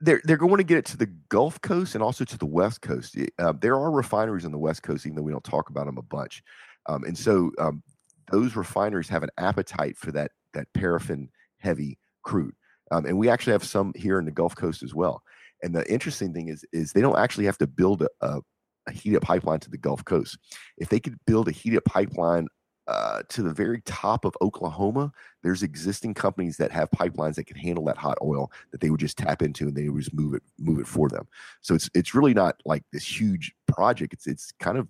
[0.00, 2.82] they're they're going to get it to the Gulf Coast and also to the West
[2.82, 3.16] Coast.
[3.38, 5.98] Uh, there are refineries on the West Coast, even though we don't talk about them
[5.98, 6.42] a bunch.
[6.86, 7.82] Um, and so um,
[8.30, 12.54] those refineries have an appetite for that that paraffin heavy crude.
[12.90, 15.22] Um, and we actually have some here in the Gulf Coast as well.
[15.62, 18.40] And the interesting thing is, is they don't actually have to build a, a,
[18.86, 20.38] a heated pipeline to the Gulf Coast.
[20.76, 22.48] If they could build a heat up pipeline
[22.86, 25.10] uh, to the very top of Oklahoma,
[25.42, 29.00] there's existing companies that have pipelines that can handle that hot oil that they would
[29.00, 31.26] just tap into and they would just move it move it for them.
[31.62, 34.12] So it's it's really not like this huge project.
[34.12, 34.88] It's it's kind of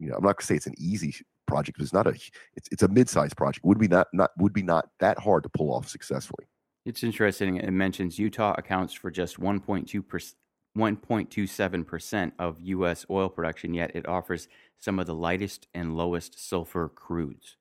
[0.00, 1.14] you know I'm not gonna say it's an easy
[1.46, 2.14] project, but it's not a
[2.56, 3.64] it's it's a mid sized project.
[3.64, 6.46] Would be not not would be not that hard to pull off successfully.
[6.84, 7.56] It's interesting.
[7.56, 10.34] It mentions Utah accounts for just 1.2
[10.76, 13.06] 1.27% of U.S.
[13.08, 17.54] oil production, yet it offers some of the lightest and lowest sulfur crudes.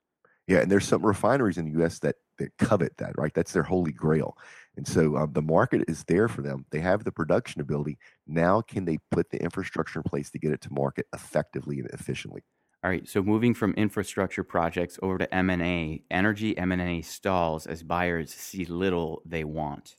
[0.47, 1.99] Yeah, and there's some refineries in the U.S.
[1.99, 3.33] that that covet that, right?
[3.33, 4.35] That's their holy grail.
[4.75, 6.65] And so um, the market is there for them.
[6.71, 7.99] They have the production ability.
[8.25, 11.87] Now, can they put the infrastructure in place to get it to market effectively and
[11.91, 12.43] efficiently?
[12.83, 18.33] All right, so moving from infrastructure projects over to M&A, energy M&A stalls as buyers
[18.33, 19.95] see little they want.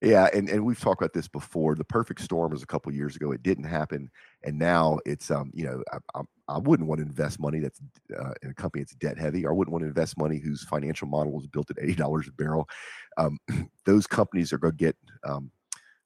[0.00, 1.76] Yeah, and, and we've talked about this before.
[1.76, 3.30] The perfect storm was a couple years ago.
[3.30, 4.10] It didn't happen,
[4.42, 7.80] and now it's um you know I, I, I wouldn't want to invest money that's
[8.18, 9.46] uh, in a company that's debt heavy.
[9.46, 12.32] I wouldn't want to invest money whose financial model was built at eighty dollars a
[12.32, 12.68] barrel.
[13.16, 13.38] Um,
[13.86, 15.50] those companies are going to get um,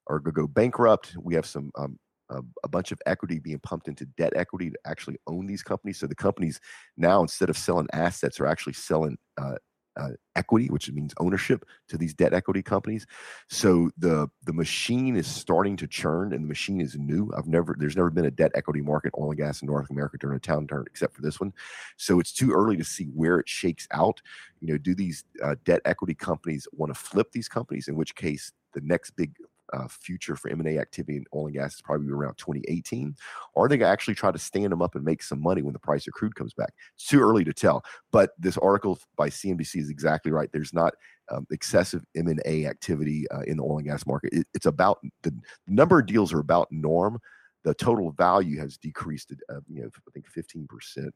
[0.07, 1.17] are going to go bankrupt.
[1.19, 4.77] We have some um, a, a, bunch of equity being pumped into debt equity to
[4.85, 5.99] actually own these companies.
[5.99, 6.59] So the companies
[6.97, 9.55] now, instead of selling assets, are actually selling uh,
[9.99, 13.05] uh, equity, which means ownership to these debt equity companies.
[13.49, 17.31] So the the machine is starting to churn, and the machine is new.
[17.35, 20.17] I've never there's never been a debt equity market oil and gas in North America
[20.17, 21.53] during a downturn except for this one.
[21.97, 24.21] So it's too early to see where it shakes out.
[24.61, 27.87] You know, do these uh, debt equity companies want to flip these companies?
[27.87, 29.35] In which case, the next big
[29.73, 33.15] uh, future for M&A activity in oil and gas is probably around 2018.
[33.53, 36.07] Or they actually try to stand them up and make some money when the price
[36.07, 36.73] of crude comes back?
[36.95, 37.83] It's too early to tell.
[38.11, 40.49] But this article by CNBC is exactly right.
[40.51, 40.93] There's not
[41.31, 44.33] um, excessive M&A activity uh, in the oil and gas market.
[44.33, 45.33] It, it's about the,
[45.67, 47.19] number of deals are about norm.
[47.63, 50.67] The total value has decreased, uh, you know, I think 15%,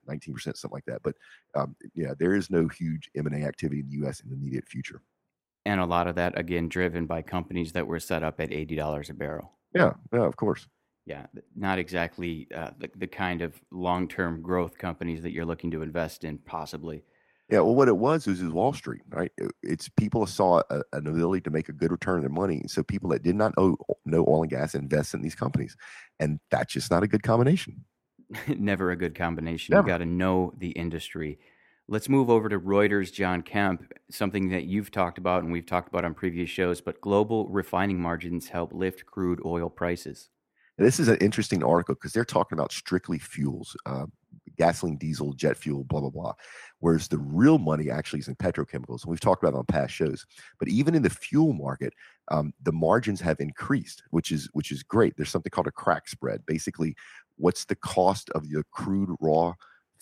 [0.10, 1.02] 19%, something like that.
[1.02, 1.16] But
[1.56, 4.20] um, yeah, there is no huge M&A activity in the U.S.
[4.20, 5.02] in the immediate future
[5.66, 8.76] and a lot of that again driven by companies that were set up at eighty
[8.76, 9.54] dollars a barrel.
[9.74, 10.68] Yeah, yeah, of course.
[11.06, 15.72] Yeah, not exactly uh, the the kind of long term growth companies that you're looking
[15.72, 17.04] to invest in, possibly.
[17.50, 19.32] Yeah, well, what it was was, was Wall Street, right?
[19.62, 22.64] It's people saw a, an ability to make a good return on their money.
[22.68, 25.76] So people that did not know, know oil and gas invest in these companies,
[26.20, 27.84] and that's just not a good combination.
[28.48, 29.74] Never a good combination.
[29.74, 29.88] Never.
[29.88, 31.38] You got to know the industry
[31.94, 35.90] Let's move over to Reuters, John Kemp, something that you've talked about and we've talked
[35.90, 40.30] about on previous shows, but global refining margins help lift crude oil prices.
[40.80, 44.08] this is an interesting article because they're talking about strictly fuels, uh,
[44.58, 46.34] gasoline, diesel, jet fuel, blah, blah, blah.
[46.80, 49.04] Whereas the real money actually is in petrochemicals.
[49.04, 50.26] And we've talked about it on past shows.
[50.58, 51.94] But even in the fuel market,
[52.30, 55.16] um, the margins have increased, which is which is great.
[55.16, 56.44] There's something called a crack spread.
[56.48, 56.96] Basically,
[57.36, 59.54] what's the cost of the crude raw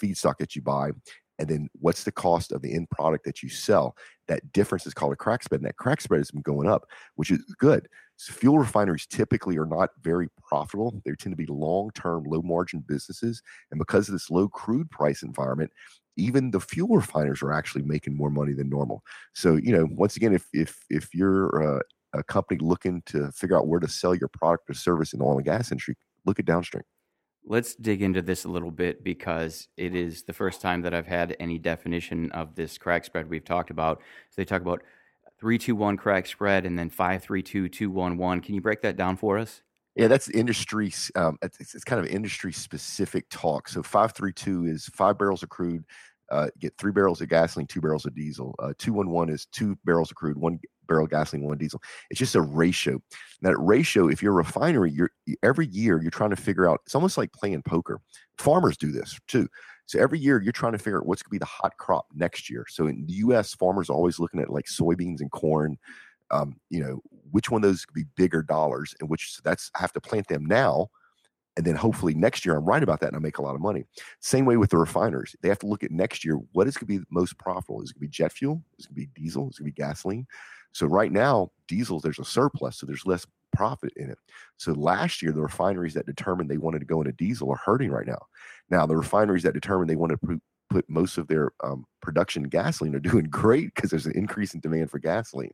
[0.01, 0.91] feedstock that you buy
[1.41, 3.95] and then what's the cost of the end product that you sell?
[4.27, 6.85] That difference is called a crack spread and that crack spread has been going up
[7.15, 7.87] which is good.
[8.17, 11.01] So fuel refineries typically are not very profitable.
[11.03, 15.23] They tend to be long-term low margin businesses and because of this low crude price
[15.23, 15.71] environment
[16.17, 19.01] even the fuel refiners are actually making more money than normal.
[19.33, 21.81] So you know once again if if if you're uh,
[22.13, 25.25] a company looking to figure out where to sell your product or service in the
[25.25, 26.83] oil and gas industry look at downstream
[27.43, 31.07] Let's dig into this a little bit because it is the first time that I've
[31.07, 33.99] had any definition of this crack spread we've talked about.
[34.29, 34.83] So they talk about
[35.39, 38.41] 321 crack spread and then five three two two one one.
[38.41, 39.63] Can you break that down for us?
[39.95, 40.93] Yeah, that's industry.
[41.15, 43.67] Um, it's, it's, kind of industry specific talk.
[43.67, 45.83] So 532 is five barrels of crude,
[46.29, 48.55] uh, get three barrels of gasoline, two barrels of diesel.
[48.59, 50.59] Uh, 211 is two barrels of crude, one
[50.91, 51.81] barrel gasoline, one diesel.
[52.09, 53.01] It's just a ratio.
[53.41, 56.81] That ratio, if you're a refinery, you're every year you're trying to figure out.
[56.85, 58.01] It's almost like playing poker.
[58.37, 59.47] Farmers do this too.
[59.85, 62.05] So every year you're trying to figure out what's going to be the hot crop
[62.13, 62.65] next year.
[62.69, 65.77] So in the U.S., farmers are always looking at like soybeans and corn.
[66.29, 67.01] Um, you know,
[67.31, 70.27] which one of those could be bigger dollars, and which that's I have to plant
[70.27, 70.89] them now
[71.57, 73.61] and then hopefully next year I'm right about that and I make a lot of
[73.61, 73.83] money.
[74.19, 75.35] Same way with the refiners.
[75.41, 77.81] They have to look at next year what is going to be most profitable?
[77.81, 78.63] Is it going to be jet fuel?
[78.77, 79.49] Is it going to be diesel?
[79.49, 80.27] Is it going to be gasoline?
[80.71, 84.17] So right now, diesel there's a surplus, so there's less profit in it.
[84.57, 87.91] So last year, the refineries that determined they wanted to go into diesel are hurting
[87.91, 88.25] right now.
[88.69, 92.95] Now the refineries that determined they want to put most of their um, production gasoline
[92.95, 95.51] are doing great because there's an increase in demand for gasoline.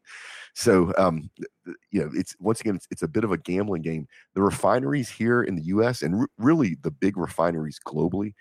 [0.54, 1.30] So, um,
[1.92, 4.08] you know, it's once again, it's, it's, a bit of a gambling game.
[4.36, 6.04] The refineries here in the U.S.
[6.04, 8.34] and really the big refineries globally,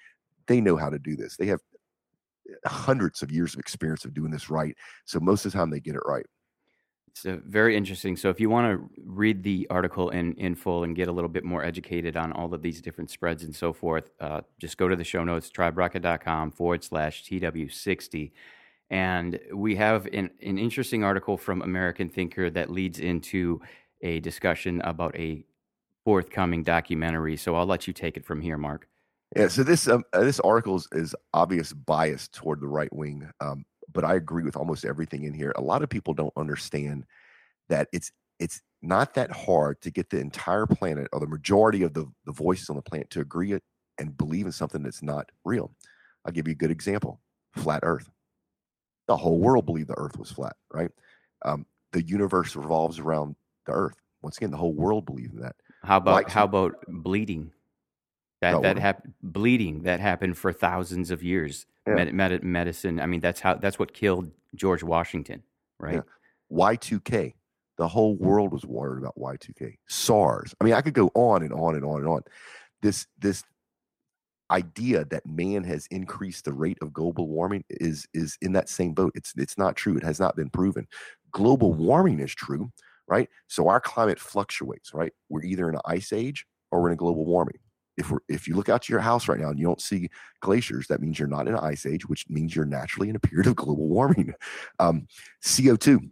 [0.47, 1.37] they know how to do this.
[1.37, 1.61] They have
[2.65, 4.77] hundreds of years of experience of doing this right.
[5.05, 6.27] So most of the time, they get it right.
[7.24, 8.16] It's very interesting.
[8.16, 11.31] So if you want to read the article in, in full and get a little
[11.31, 14.87] bit more educated on all of these different spreads and so forth, uh, just go
[14.87, 18.33] to the show notes, triberocket.com forward slash TW60.
[18.90, 23.61] And we have an, an interesting article from American Thinker that leads into
[24.02, 25.42] a discussion about a
[26.05, 27.37] forthcoming documentary.
[27.37, 28.88] So I'll let you take it from here, Mark.
[29.35, 33.29] Yeah, so this um, uh, this article is, is obvious bias toward the right wing.
[33.40, 33.64] Um,
[33.96, 35.54] but I agree with almost everything in here.
[35.56, 37.06] A lot of people don't understand
[37.70, 41.94] that it's it's not that hard to get the entire planet or the majority of
[41.94, 43.62] the, the voices on the planet to agree it
[43.98, 45.72] and believe in something that's not real.
[46.26, 47.20] I'll give you a good example
[47.54, 48.11] flat earth.
[49.09, 50.90] The whole world believed the earth was flat, right?
[51.46, 53.96] Um, the universe revolves around the earth.
[54.20, 55.56] Once again, the whole world believed in that.
[55.82, 57.50] How about like, how about bleeding?
[58.42, 61.94] That oh, that happened bleeding that happened for thousands of years yeah.
[61.94, 63.01] med- med- medicine.
[63.01, 65.42] I mean, that's how that's what killed George Washington,
[65.79, 66.03] right?
[66.51, 67.35] Y two K.
[67.79, 69.79] The whole world was worried about Y two K.
[69.88, 70.55] SARS.
[70.61, 72.22] I mean, I could go on and on and on and on.
[72.83, 73.42] This this
[74.51, 78.92] idea that man has increased the rate of global warming is is in that same
[78.92, 79.12] boat.
[79.14, 79.96] It's it's not true.
[79.96, 80.87] It has not been proven.
[81.33, 82.70] Global warming is true,
[83.09, 83.29] right?
[83.49, 85.12] So our climate fluctuates, right?
[85.29, 87.59] We're either in an ice age or we're in a global warming.
[87.96, 90.09] If we're if you look out to your house right now and you don't see
[90.40, 93.20] glaciers, that means you're not in an ice age, which means you're naturally in a
[93.20, 94.35] period of global warming.
[94.78, 95.06] Um,
[95.42, 96.11] CO2,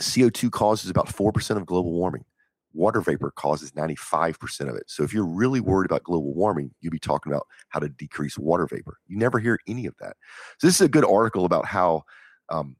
[0.00, 2.24] CO2 causes about four percent of global warming.
[2.72, 4.84] Water vapor causes 95% of it.
[4.86, 8.38] So if you're really worried about global warming, you'd be talking about how to decrease
[8.38, 8.98] water vapor.
[9.08, 10.16] You never hear any of that.
[10.58, 12.04] So this is a good article about how,
[12.48, 12.76] um,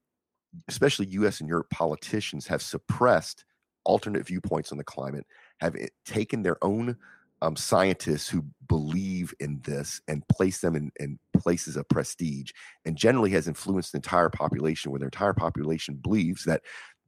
[0.68, 1.40] especially U.S.
[1.40, 3.44] and Europe politicians have suppressed
[3.84, 5.26] alternate viewpoints on the climate,
[5.60, 6.96] have taken their own
[7.42, 12.50] um, scientists who believe in this and place them in, in, places of prestige
[12.84, 16.60] and generally has influenced the entire population where the entire population believes that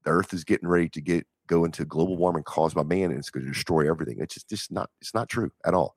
[0.04, 3.18] the earth is getting ready to get go into global warming caused by man and
[3.18, 4.16] it's going to destroy everything.
[4.20, 5.96] It's just, just not it's not true at all.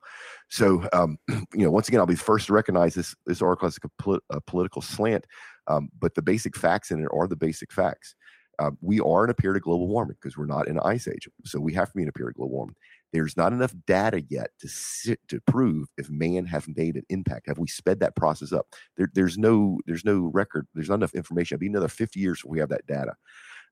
[0.50, 3.68] So um, you know once again i'll be the first to recognize this this article
[3.68, 5.24] has a, a political slant
[5.66, 8.14] um, but the basic facts in it are the basic facts.
[8.58, 11.06] Uh, we are in a period of global warming because we're not in an ice
[11.08, 12.76] age so we have to be in a period of global warming
[13.12, 17.46] there's not enough data yet to sit, to prove if man has made an impact.
[17.48, 18.66] Have we sped that process up?
[18.96, 20.66] There, there's no there's no record.
[20.74, 21.54] There's not enough information.
[21.54, 23.14] It'll be another 50 years before we have that data.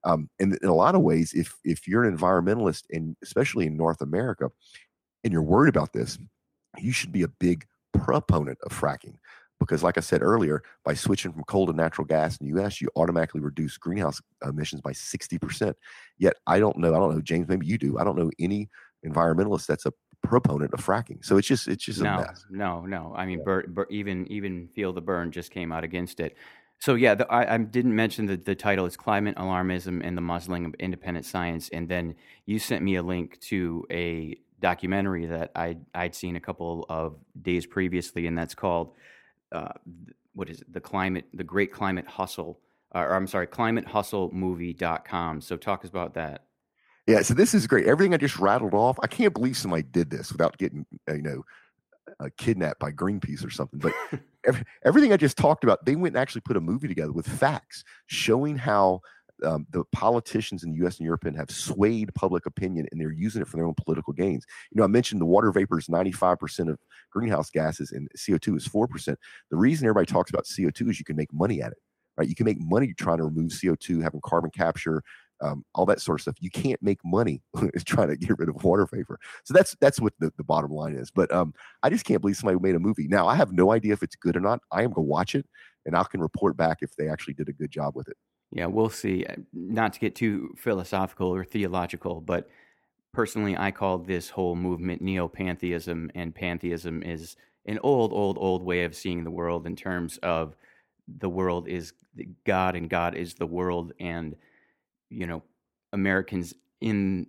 [0.05, 3.77] Um, and in a lot of ways, if if you're an environmentalist, and especially in
[3.77, 4.51] North America,
[5.23, 6.18] and you're worried about this,
[6.79, 9.14] you should be a big proponent of fracking
[9.61, 12.81] because like i said earlier by switching from coal to natural gas in the us
[12.81, 15.75] you automatically reduce greenhouse emissions by 60%
[16.18, 18.68] yet i don't know i don't know james maybe you do i don't know any
[19.04, 21.24] environmentalist that's a proponent of fracking.
[21.24, 22.44] So it's just it's just no, a mess.
[22.50, 23.14] No, no.
[23.16, 23.84] I mean, yeah.
[23.90, 26.36] even even Feel the Bern just came out against it.
[26.80, 30.20] So yeah, the, I, I, didn't mention that the title is "Climate Alarmism and the
[30.20, 32.14] Muzzling of Independent Science," and then
[32.46, 37.16] you sent me a link to a documentary that I I'd seen a couple of
[37.40, 38.94] days previously, and that's called
[39.52, 39.72] uh,
[40.34, 40.72] what is it?
[40.72, 42.60] The climate, the Great Climate Hustle,
[42.94, 45.40] or I'm sorry, ClimateHustleMovie.com.
[45.40, 46.44] So talk us about that.
[47.06, 47.86] Yeah, so this is great.
[47.86, 51.22] Everything I just rattled off, I can't believe somebody did this without getting, uh, you
[51.22, 51.42] know,
[52.20, 53.78] uh, kidnapped by Greenpeace or something.
[53.78, 53.92] But
[54.46, 57.28] every, everything I just talked about, they went and actually put a movie together with
[57.28, 59.00] facts showing how
[59.44, 60.98] um, the politicians in the U.S.
[60.98, 64.46] and Europe have swayed public opinion, and they're using it for their own political gains.
[64.70, 66.78] You know, I mentioned the water vapor is 95% of
[67.10, 69.16] greenhouse gases, and CO2 is 4%.
[69.50, 71.78] The reason everybody talks about CO2 is you can make money at it
[72.16, 72.28] right?
[72.28, 75.02] You can make money trying to remove CO2, having carbon capture,
[75.44, 76.37] um, all that sort of stuff.
[76.40, 77.42] You can't make money
[77.85, 79.18] trying to get rid of water vapor.
[79.44, 81.11] So that's that's what the, the bottom line is.
[81.11, 81.52] But um,
[81.83, 83.07] I just can't believe somebody made a movie.
[83.09, 84.61] Now I have no idea if it's good or not.
[84.72, 85.46] I am gonna watch it
[85.87, 88.16] and I can report back if they actually did a good job with it.
[88.52, 89.24] Yeah, we'll see.
[89.24, 92.48] Uh, not to get too philosophical or theological, but
[93.12, 98.62] personally, I call this whole movement neo pantheism, and pantheism is an old, old, old
[98.62, 100.57] way of seeing the world in terms of
[101.18, 101.92] the world is
[102.46, 104.37] God and God is the world, and
[105.14, 105.42] you know,
[105.92, 107.27] Americans in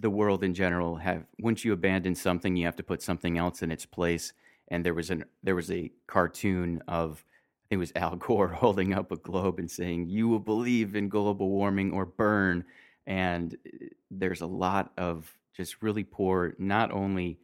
[0.00, 3.62] the world in general have once you abandon something, you have to put something else
[3.62, 4.32] in its place.
[4.68, 7.24] And there was an there was a cartoon of
[7.66, 10.96] I think it was Al Gore holding up a globe and saying, "You will believe
[10.96, 12.64] in global warming or burn."
[13.06, 17.38] And eh, there's a lot of just really poor, not only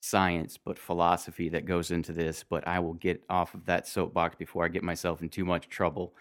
[0.00, 2.42] science but philosophy that goes into this.
[2.42, 5.68] But I will get off of that soapbox before I get myself in too much
[5.68, 6.14] trouble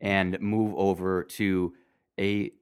[0.00, 1.74] and move over to
[2.18, 2.52] a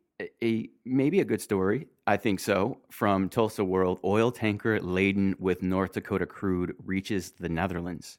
[0.42, 1.86] a maybe a good story.
[2.06, 2.78] I think so.
[2.90, 8.18] From Tulsa World, oil tanker laden with North Dakota crude reaches the Netherlands.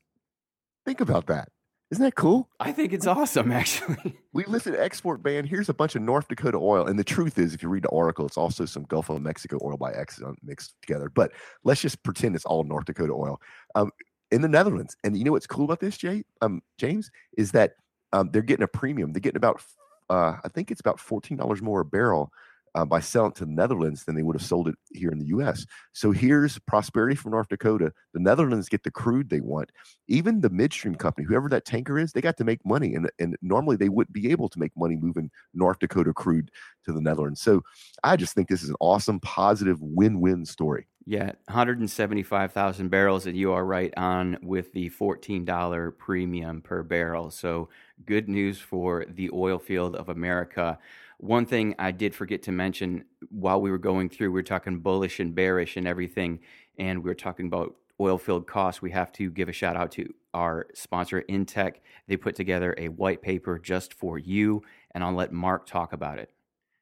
[0.85, 1.49] Think about that.
[1.91, 2.47] Isn't that cool?
[2.59, 4.15] I think it's awesome, actually.
[4.33, 5.45] we listen to export ban.
[5.45, 7.89] Here's a bunch of North Dakota oil, and the truth is, if you read the
[7.89, 11.09] article, it's also some Gulf of Mexico oil by Exxon mixed together.
[11.09, 11.31] But
[11.63, 13.41] let's just pretend it's all North Dakota oil
[13.73, 13.89] um,
[14.29, 14.95] in the Netherlands.
[15.03, 17.73] And you know what's cool about this, Jay, um, James, is that
[18.13, 19.11] um, they're getting a premium.
[19.11, 19.63] They're getting about
[20.09, 22.31] uh, I think it's about fourteen dollars more a barrel
[22.75, 25.27] uh, by selling to the Netherlands than they would have sold it here in the
[25.27, 25.65] U.S.
[25.93, 27.91] So here's prosperity from North Dakota.
[28.13, 29.71] The Netherlands get the crude they want.
[30.07, 33.37] Even the midstream company, whoever that tanker is, they got to make money, and and
[33.41, 36.51] normally they wouldn't be able to make money moving North Dakota crude
[36.85, 37.41] to the Netherlands.
[37.41, 37.61] So
[38.03, 40.87] I just think this is an awesome, positive, win-win story.
[41.09, 47.31] Yeah, 175,000 barrels, and you are right on with the $14 premium per barrel.
[47.31, 47.69] So,
[48.05, 50.77] good news for the oil field of America.
[51.17, 54.81] One thing I did forget to mention while we were going through, we were talking
[54.81, 56.41] bullish and bearish and everything,
[56.77, 58.83] and we were talking about oil field costs.
[58.83, 61.77] We have to give a shout out to our sponsor, Intech.
[62.07, 66.19] They put together a white paper just for you, and I'll let Mark talk about
[66.19, 66.29] it.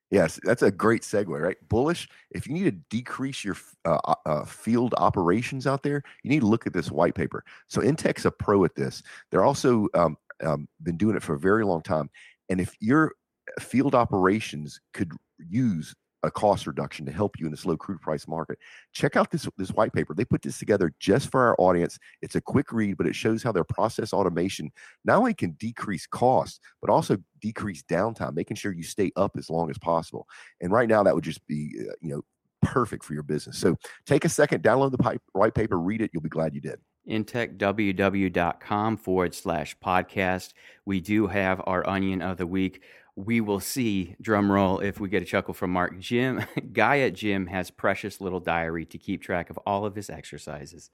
[0.09, 1.57] Yes, that's a great segue, right?
[1.67, 2.07] Bullish.
[2.31, 6.39] If you need to decrease your uh, uh, uh, field operations out there, you need
[6.39, 7.43] to look at this white paper.
[7.67, 9.03] So Intech's a pro at this.
[9.31, 12.09] They're also um, um, been doing it for a very long time.
[12.49, 13.13] And if your
[13.59, 15.11] field operations could
[15.49, 15.93] use
[16.23, 18.57] a cost reduction to help you in this low crude price market.
[18.93, 20.13] Check out this this white paper.
[20.13, 21.97] They put this together just for our audience.
[22.21, 24.71] It's a quick read, but it shows how their process automation
[25.05, 29.49] not only can decrease costs, but also decrease downtime, making sure you stay up as
[29.49, 30.27] long as possible.
[30.61, 32.21] And right now, that would just be uh, you know
[32.63, 33.57] perfect for your business.
[33.57, 36.09] So take a second, download the pipe, white paper, read it.
[36.13, 36.79] You'll be glad you did.
[37.07, 40.53] intechww.com forward slash podcast.
[40.85, 42.81] We do have our onion of the week
[43.17, 45.97] we will see, drum roll, if we get a chuckle from Mark.
[45.99, 50.09] Jim, Guy at Gym has precious little diary to keep track of all of his
[50.09, 50.91] exercises.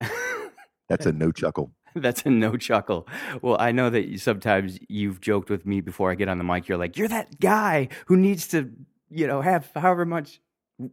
[0.88, 1.72] That's a no chuckle.
[1.96, 3.08] That's a no chuckle.
[3.42, 6.68] Well, I know that sometimes you've joked with me before I get on the mic.
[6.68, 8.70] You're like, you're that guy who needs to,
[9.10, 10.40] you know, have however much,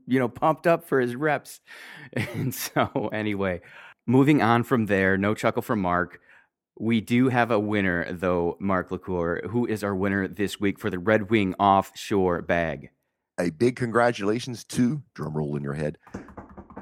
[0.07, 1.59] you know, pumped up for his reps.
[2.13, 3.61] And so, anyway,
[4.07, 6.19] moving on from there, no chuckle from Mark.
[6.81, 9.47] We do have a winner, though, Mark LaCour.
[9.51, 12.89] Who is our winner this week for the Red Wing Offshore Bag?
[13.39, 15.99] A big congratulations to, drum roll in your head,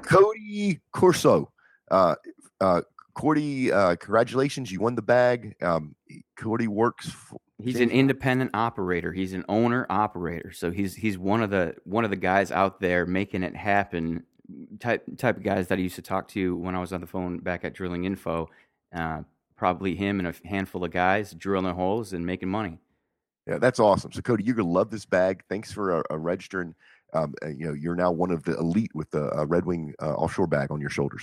[0.00, 1.52] Cody Corso.
[1.90, 2.14] Uh,
[2.62, 2.80] uh,
[3.12, 4.72] Cody, uh, congratulations.
[4.72, 5.54] You won the bag.
[5.60, 5.94] Um,
[6.34, 7.10] Cody works.
[7.10, 9.12] For, he's an independent operator.
[9.12, 10.50] He's an owner operator.
[10.50, 14.24] So he's he's one of the one of the guys out there making it happen.
[14.78, 17.06] Type type of guys that I used to talk to when I was on the
[17.06, 18.48] phone back at Drilling Info.
[18.96, 19.24] Uh,
[19.60, 22.78] probably him and a handful of guys drilling holes and making money.
[23.46, 24.10] Yeah, that's awesome.
[24.10, 25.42] So Cody, you're gonna love this bag.
[25.50, 26.74] Thanks for uh, registering.
[27.12, 30.14] Um, you know, you're now one of the elite with the uh, Red Wing uh,
[30.14, 31.22] offshore bag on your shoulders.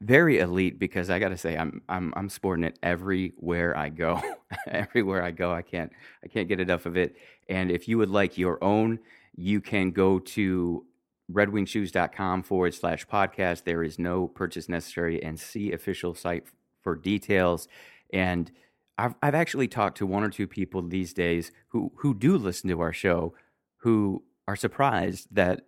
[0.00, 4.20] Very elite because I got to say I'm I'm I'm sporting it everywhere I go.
[4.66, 5.92] everywhere I go, I can't
[6.24, 7.14] I can't get enough of it.
[7.48, 8.98] And if you would like your own,
[9.36, 10.84] you can go to
[11.32, 13.62] redwingshoes.com forward slash podcast.
[13.62, 16.44] There is no purchase necessary and see official site
[16.82, 17.68] for details.
[18.12, 18.50] And
[18.96, 22.68] I've, I've actually talked to one or two people these days who, who do listen
[22.70, 23.34] to our show
[23.78, 25.62] who are surprised that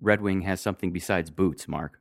[0.00, 2.00] Red Wing has something besides boots, Mark.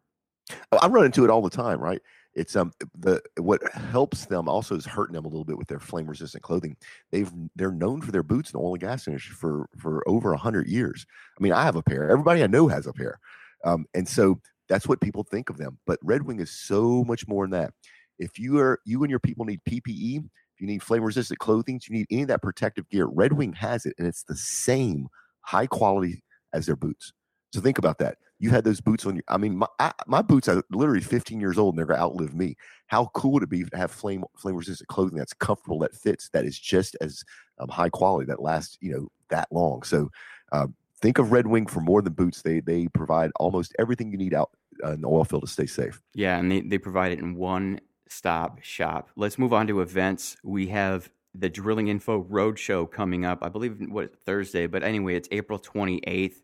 [0.72, 2.01] Oh, I run into it all the time, right?
[2.34, 5.80] It's um the what helps them also is hurting them a little bit with their
[5.80, 6.78] flame resistant clothing.
[7.12, 10.34] They've they're known for their boots in the oil and gas industry for for over
[10.36, 11.05] hundred years.
[11.38, 12.09] I mean, I have a pair.
[12.09, 13.20] Everybody I know has a pair,
[13.66, 14.39] um, and so
[14.70, 15.78] that's what people think of them.
[15.86, 17.74] But Red Wing is so much more than that.
[18.22, 21.78] If you are you and your people need PPE, if you need flame resistant clothing,
[21.78, 24.36] if you need any of that protective gear, Red Wing has it, and it's the
[24.36, 25.07] same
[25.41, 27.13] high quality as their boots.
[27.53, 28.17] So think about that.
[28.39, 29.24] You had those boots on your.
[29.28, 32.34] I mean, my I, my boots are literally 15 years old, and they're gonna outlive
[32.34, 32.55] me.
[32.88, 36.30] How cool would it be to have flame flame resistant clothing that's comfortable, that fits,
[36.34, 37.24] that is just as
[37.59, 39.84] um, high quality, that lasts you know that long.
[39.84, 40.09] So
[40.51, 42.41] um, think of Red Wing for more than boots.
[42.41, 44.51] They they provide almost everything you need out
[44.84, 46.01] uh, in the oil field to stay safe.
[46.15, 47.80] Yeah, and they they provide it in one
[48.12, 49.09] stop shop.
[49.16, 50.38] Let's move on to events.
[50.43, 53.39] We have the Drilling Info Roadshow coming up.
[53.41, 56.41] I believe what Thursday, but anyway, it's April 28th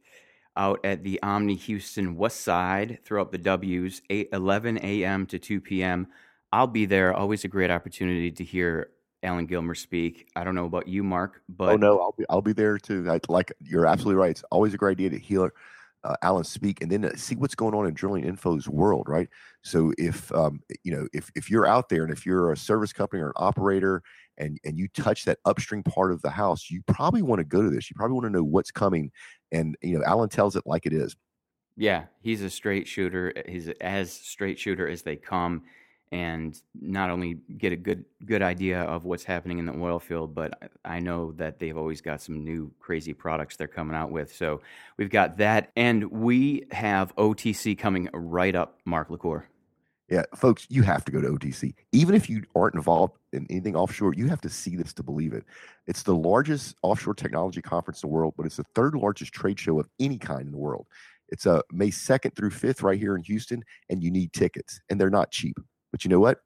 [0.56, 3.00] out at the Omni Houston West Side.
[3.06, 5.26] Throw up the W's, 8, 11 a.m.
[5.28, 6.08] to 2 p.m.
[6.52, 7.14] I'll be there.
[7.14, 8.90] Always a great opportunity to hear
[9.22, 10.30] Allen Gilmer speak.
[10.36, 13.06] I don't know about you, Mark, but oh no, I'll be I'll be there too.
[13.10, 14.32] I, like you're absolutely right.
[14.32, 15.54] It's always a great idea to hear
[16.04, 19.28] uh, Allen speak and then uh, see what's going on in drilling info's world, right?
[19.64, 22.94] So if um, you know if if you're out there and if you're a service
[22.94, 24.02] company or an operator
[24.38, 27.62] and and you touch that upstream part of the house, you probably want to go
[27.62, 27.90] to this.
[27.90, 29.12] You probably want to know what's coming,
[29.52, 31.16] and you know Allen tells it like it is.
[31.76, 33.34] Yeah, he's a straight shooter.
[33.48, 35.64] He's as straight shooter as they come
[36.12, 40.34] and not only get a good good idea of what's happening in the oil field,
[40.34, 44.34] but I know that they've always got some new crazy products they're coming out with.
[44.34, 44.62] So
[44.98, 48.80] we've got that, and we have OTC coming right up.
[48.86, 49.48] Mark LaCour.
[50.10, 51.74] Yeah, folks, you have to go to OTC.
[51.92, 55.34] Even if you aren't involved in anything offshore, you have to see this to believe
[55.34, 55.44] it.
[55.86, 59.60] It's the largest offshore technology conference in the world, but it's the third largest trade
[59.60, 60.88] show of any kind in the world.
[61.28, 65.00] It's uh, May 2nd through 5th right here in Houston, and you need tickets, and
[65.00, 65.58] they're not cheap.
[65.92, 66.40] But you know what?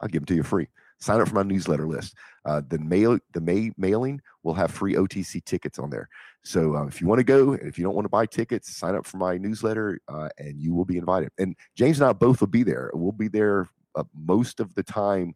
[0.00, 0.68] I'll give them to you free.
[1.00, 2.14] Sign up for my newsletter list.
[2.44, 6.08] Uh, the mail, the May mailing will have free OTC tickets on there.
[6.44, 8.76] So uh, if you want to go, and if you don't want to buy tickets,
[8.76, 11.30] sign up for my newsletter, uh, and you will be invited.
[11.38, 12.90] And James and I both will be there.
[12.94, 15.34] We'll be there uh, most of the time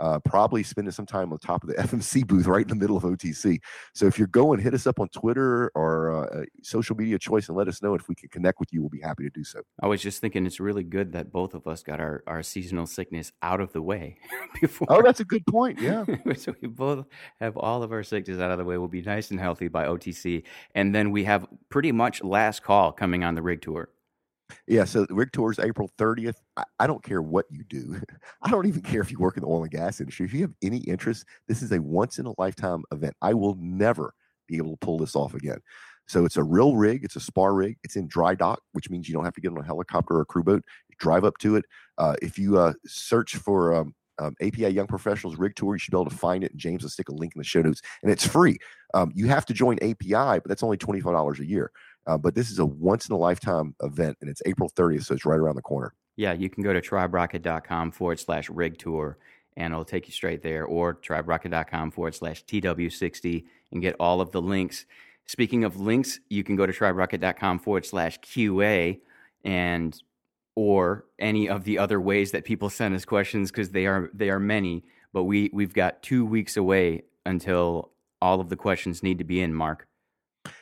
[0.00, 2.96] uh, probably spending some time on top of the FMC booth right in the middle
[2.96, 3.58] of OTC.
[3.94, 7.56] So if you're going, hit us up on Twitter or uh, social media choice and
[7.56, 8.80] let us know if we can connect with you.
[8.80, 9.60] We'll be happy to do so.
[9.82, 12.86] I was just thinking it's really good that both of us got our, our seasonal
[12.86, 14.16] sickness out of the way
[14.60, 14.86] before.
[14.90, 15.78] Oh, that's a good point.
[15.88, 16.04] Yeah.
[16.36, 17.06] so we both
[17.40, 18.76] have all of our sickness out of the way.
[18.76, 20.42] We'll be nice and healthy by OTC.
[20.74, 23.88] And then we have pretty much last call coming on the rig tour.
[24.66, 26.36] Yeah, so rig tours April 30th.
[26.56, 28.00] I, I, don't care what you do.
[28.42, 30.26] I don't even care if you work in the oil and gas industry.
[30.26, 33.14] If you have any interest, this is a once in a lifetime event.
[33.22, 34.14] I will never
[34.46, 35.58] be able to pull this off again.
[36.06, 37.04] So it's a real rig.
[37.04, 37.76] It's a spar rig.
[37.84, 40.22] It's in dry dock, which means you don't have to get on a helicopter or
[40.22, 40.64] a crew boat.
[40.88, 41.66] You drive up to it.
[41.98, 45.92] Uh, if you uh, search for um, um, API Young Professionals Rig Tour, you should
[45.92, 46.52] be able to find it.
[46.52, 48.58] And James will stick a link in the show notes, and it's free.
[48.94, 51.70] Um, you have to join API, but that's only twenty five dollars a year.
[52.08, 55.14] Uh, but this is a once in a lifetime event, and it's April 30th, so
[55.14, 55.92] it's right around the corner.
[56.16, 59.18] Yeah, you can go to triberocket.com forward slash rig tour,
[59.56, 64.32] and it'll take you straight there, or triberocket.com forward slash TW60 and get all of
[64.32, 64.86] the links.
[65.26, 69.00] Speaking of links, you can go to triberocket.com forward slash QA
[69.44, 70.02] and
[70.56, 74.30] or any of the other ways that people send us questions because they are they
[74.30, 74.82] are many.
[75.12, 79.40] But we we've got two weeks away until all of the questions need to be
[79.40, 79.54] in.
[79.54, 79.87] Mark.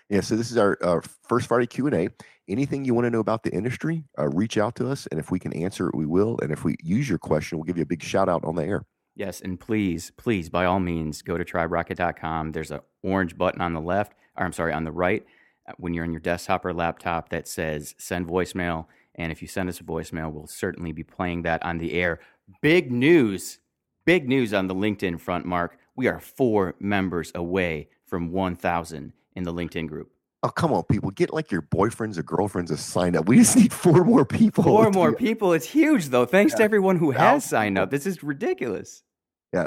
[0.09, 2.09] Yeah, so this is our, our first Friday Q and A.
[2.49, 5.33] Anything you want to know about the industry, uh, reach out to us, and if
[5.33, 6.39] we can answer it, we will.
[6.43, 8.65] And if we use your question, we'll give you a big shout out on the
[8.65, 8.85] air.
[9.17, 12.53] Yes, and please, please, by all means, go to triberocket.com.
[12.53, 15.27] There's an orange button on the left, or I'm sorry, on the right,
[15.69, 18.87] uh, when you're on your desktop or laptop that says send voicemail.
[19.17, 22.21] And if you send us a voicemail, we'll certainly be playing that on the air.
[22.61, 23.59] Big news,
[24.05, 25.79] big news on the LinkedIn front, Mark.
[25.97, 30.11] We are four members away from 1,000 in the LinkedIn group.
[30.43, 31.11] Oh, come on, people.
[31.11, 33.27] Get like your boyfriends or girlfriends to sign up.
[33.27, 34.65] We just need four more people.
[34.65, 35.53] Four more people.
[35.53, 36.27] It's huge, though.
[36.27, 36.59] Thanks yeah.
[36.59, 37.91] to everyone who has signed up.
[37.91, 39.03] This is ridiculous.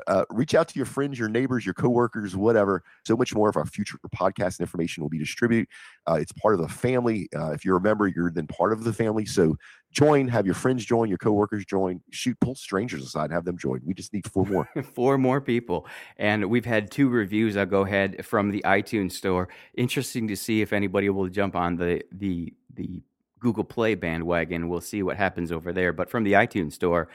[0.07, 2.83] Uh, reach out to your friends, your neighbors, your coworkers, whatever.
[3.05, 5.67] So much more of our future podcast information will be distributed.
[6.07, 7.29] Uh, it's part of the family.
[7.35, 9.25] Uh, if you're a member, you're then part of the family.
[9.25, 9.57] So
[9.91, 12.01] join, have your friends join, your coworkers join.
[12.11, 13.81] Shoot, pull strangers aside, have them join.
[13.83, 14.69] We just need four more.
[14.93, 15.87] four more people,
[16.17, 17.57] and we've had two reviews.
[17.57, 19.49] I'll go ahead from the iTunes store.
[19.75, 23.01] Interesting to see if anybody will jump on the the the
[23.39, 24.69] Google Play bandwagon.
[24.69, 25.93] We'll see what happens over there.
[25.93, 27.09] But from the iTunes store.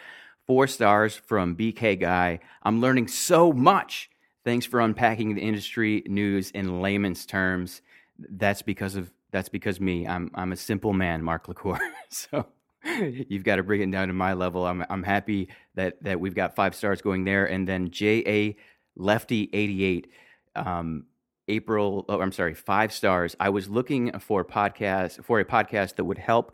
[0.46, 2.40] Four stars from BK Guy.
[2.62, 4.10] I'm learning so much.
[4.44, 7.80] Thanks for unpacking the industry news in layman's terms.
[8.18, 10.06] That's because of that's because me.
[10.06, 11.80] I'm I'm a simple man, Mark LaCour.
[12.10, 12.46] so
[12.84, 14.66] you've got to bring it down to my level.
[14.66, 18.56] I'm I'm happy that that we've got five stars going there, and then J A
[18.96, 20.10] Lefty eighty eight.
[20.54, 21.06] Um,
[21.48, 23.36] April, oh, I'm sorry, five stars.
[23.38, 26.52] I was looking for podcast for a podcast that would help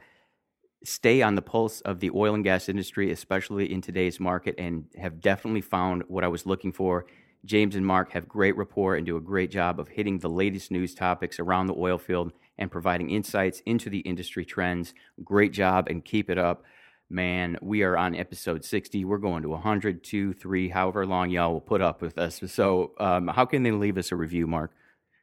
[0.84, 4.86] stay on the pulse of the oil and gas industry, especially in today's market, and
[4.98, 7.06] have definitely found what I was looking for.
[7.44, 10.70] James and Mark have great rapport and do a great job of hitting the latest
[10.70, 14.92] news topics around the oil field and providing insights into the industry trends.
[15.24, 16.64] Great job and keep it up.
[17.08, 19.04] Man, we are on episode 60.
[19.04, 22.40] We're going to 100, 2, 3, however long y'all will put up with us.
[22.46, 24.72] So, um, how can they leave us a review, Mark?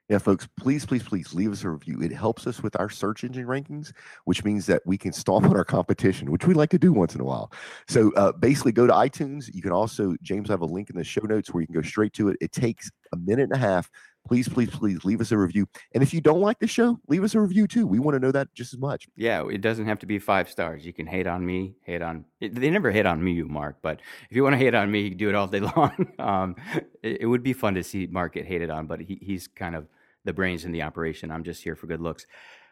[0.09, 2.01] Yeah, folks, please, please, please leave us a review.
[2.01, 3.91] It helps us with our search engine rankings,
[4.23, 7.13] which means that we can stomp on our competition, which we like to do once
[7.13, 7.51] in a while.
[7.87, 9.53] So uh, basically, go to iTunes.
[9.53, 11.75] You can also, James, I have a link in the show notes where you can
[11.75, 12.37] go straight to it.
[12.39, 13.91] It takes a minute and a half.
[14.25, 15.67] Please, please, please leave us a review.
[15.93, 17.87] And if you don't like the show, leave us a review too.
[17.87, 19.07] We want to know that just as much.
[19.15, 20.85] Yeah, it doesn't have to be five stars.
[20.85, 22.25] You can hate on me, hate on.
[22.41, 23.77] They never hate on me, Mark.
[23.81, 26.13] But if you want to hate on me, you do it all day long.
[26.19, 26.55] Um,
[27.03, 29.75] it, it, would be fun to see Mark get hated on, but he, he's kind
[29.75, 29.87] of
[30.27, 31.31] the brains in the operation.
[31.31, 32.27] I'm just here for good looks.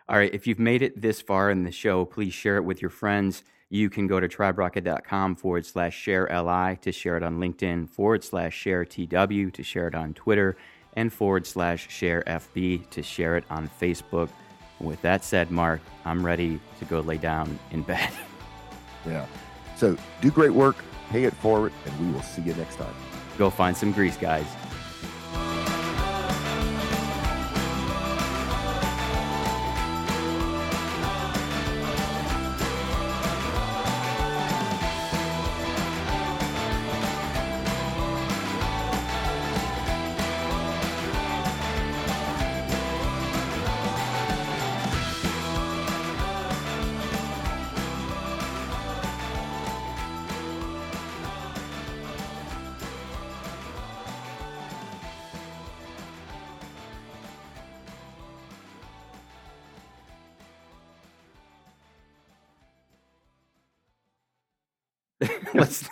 [0.07, 2.79] All right, if you've made it this far in the show, please share it with
[2.81, 3.43] your friends.
[3.69, 8.23] You can go to triberocket.com forward slash share LI to share it on LinkedIn, forward
[8.23, 10.57] slash share TW to share it on Twitter,
[10.93, 14.29] and forward slash share FB to share it on Facebook.
[14.79, 18.11] with that said, Mark, I'm ready to go lay down in bed.
[19.07, 19.27] Yeah.
[19.75, 20.77] So do great work,
[21.11, 22.95] pay it forward, and we will see you next time.
[23.37, 24.47] Go find some grease, guys.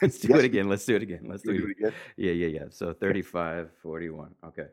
[0.03, 0.67] Let's do it again.
[0.67, 1.25] Let's do it again.
[1.27, 1.93] Let's do it again.
[2.17, 2.65] Yeah, yeah, yeah.
[2.69, 4.35] So 35, 41.
[4.47, 4.67] Okay.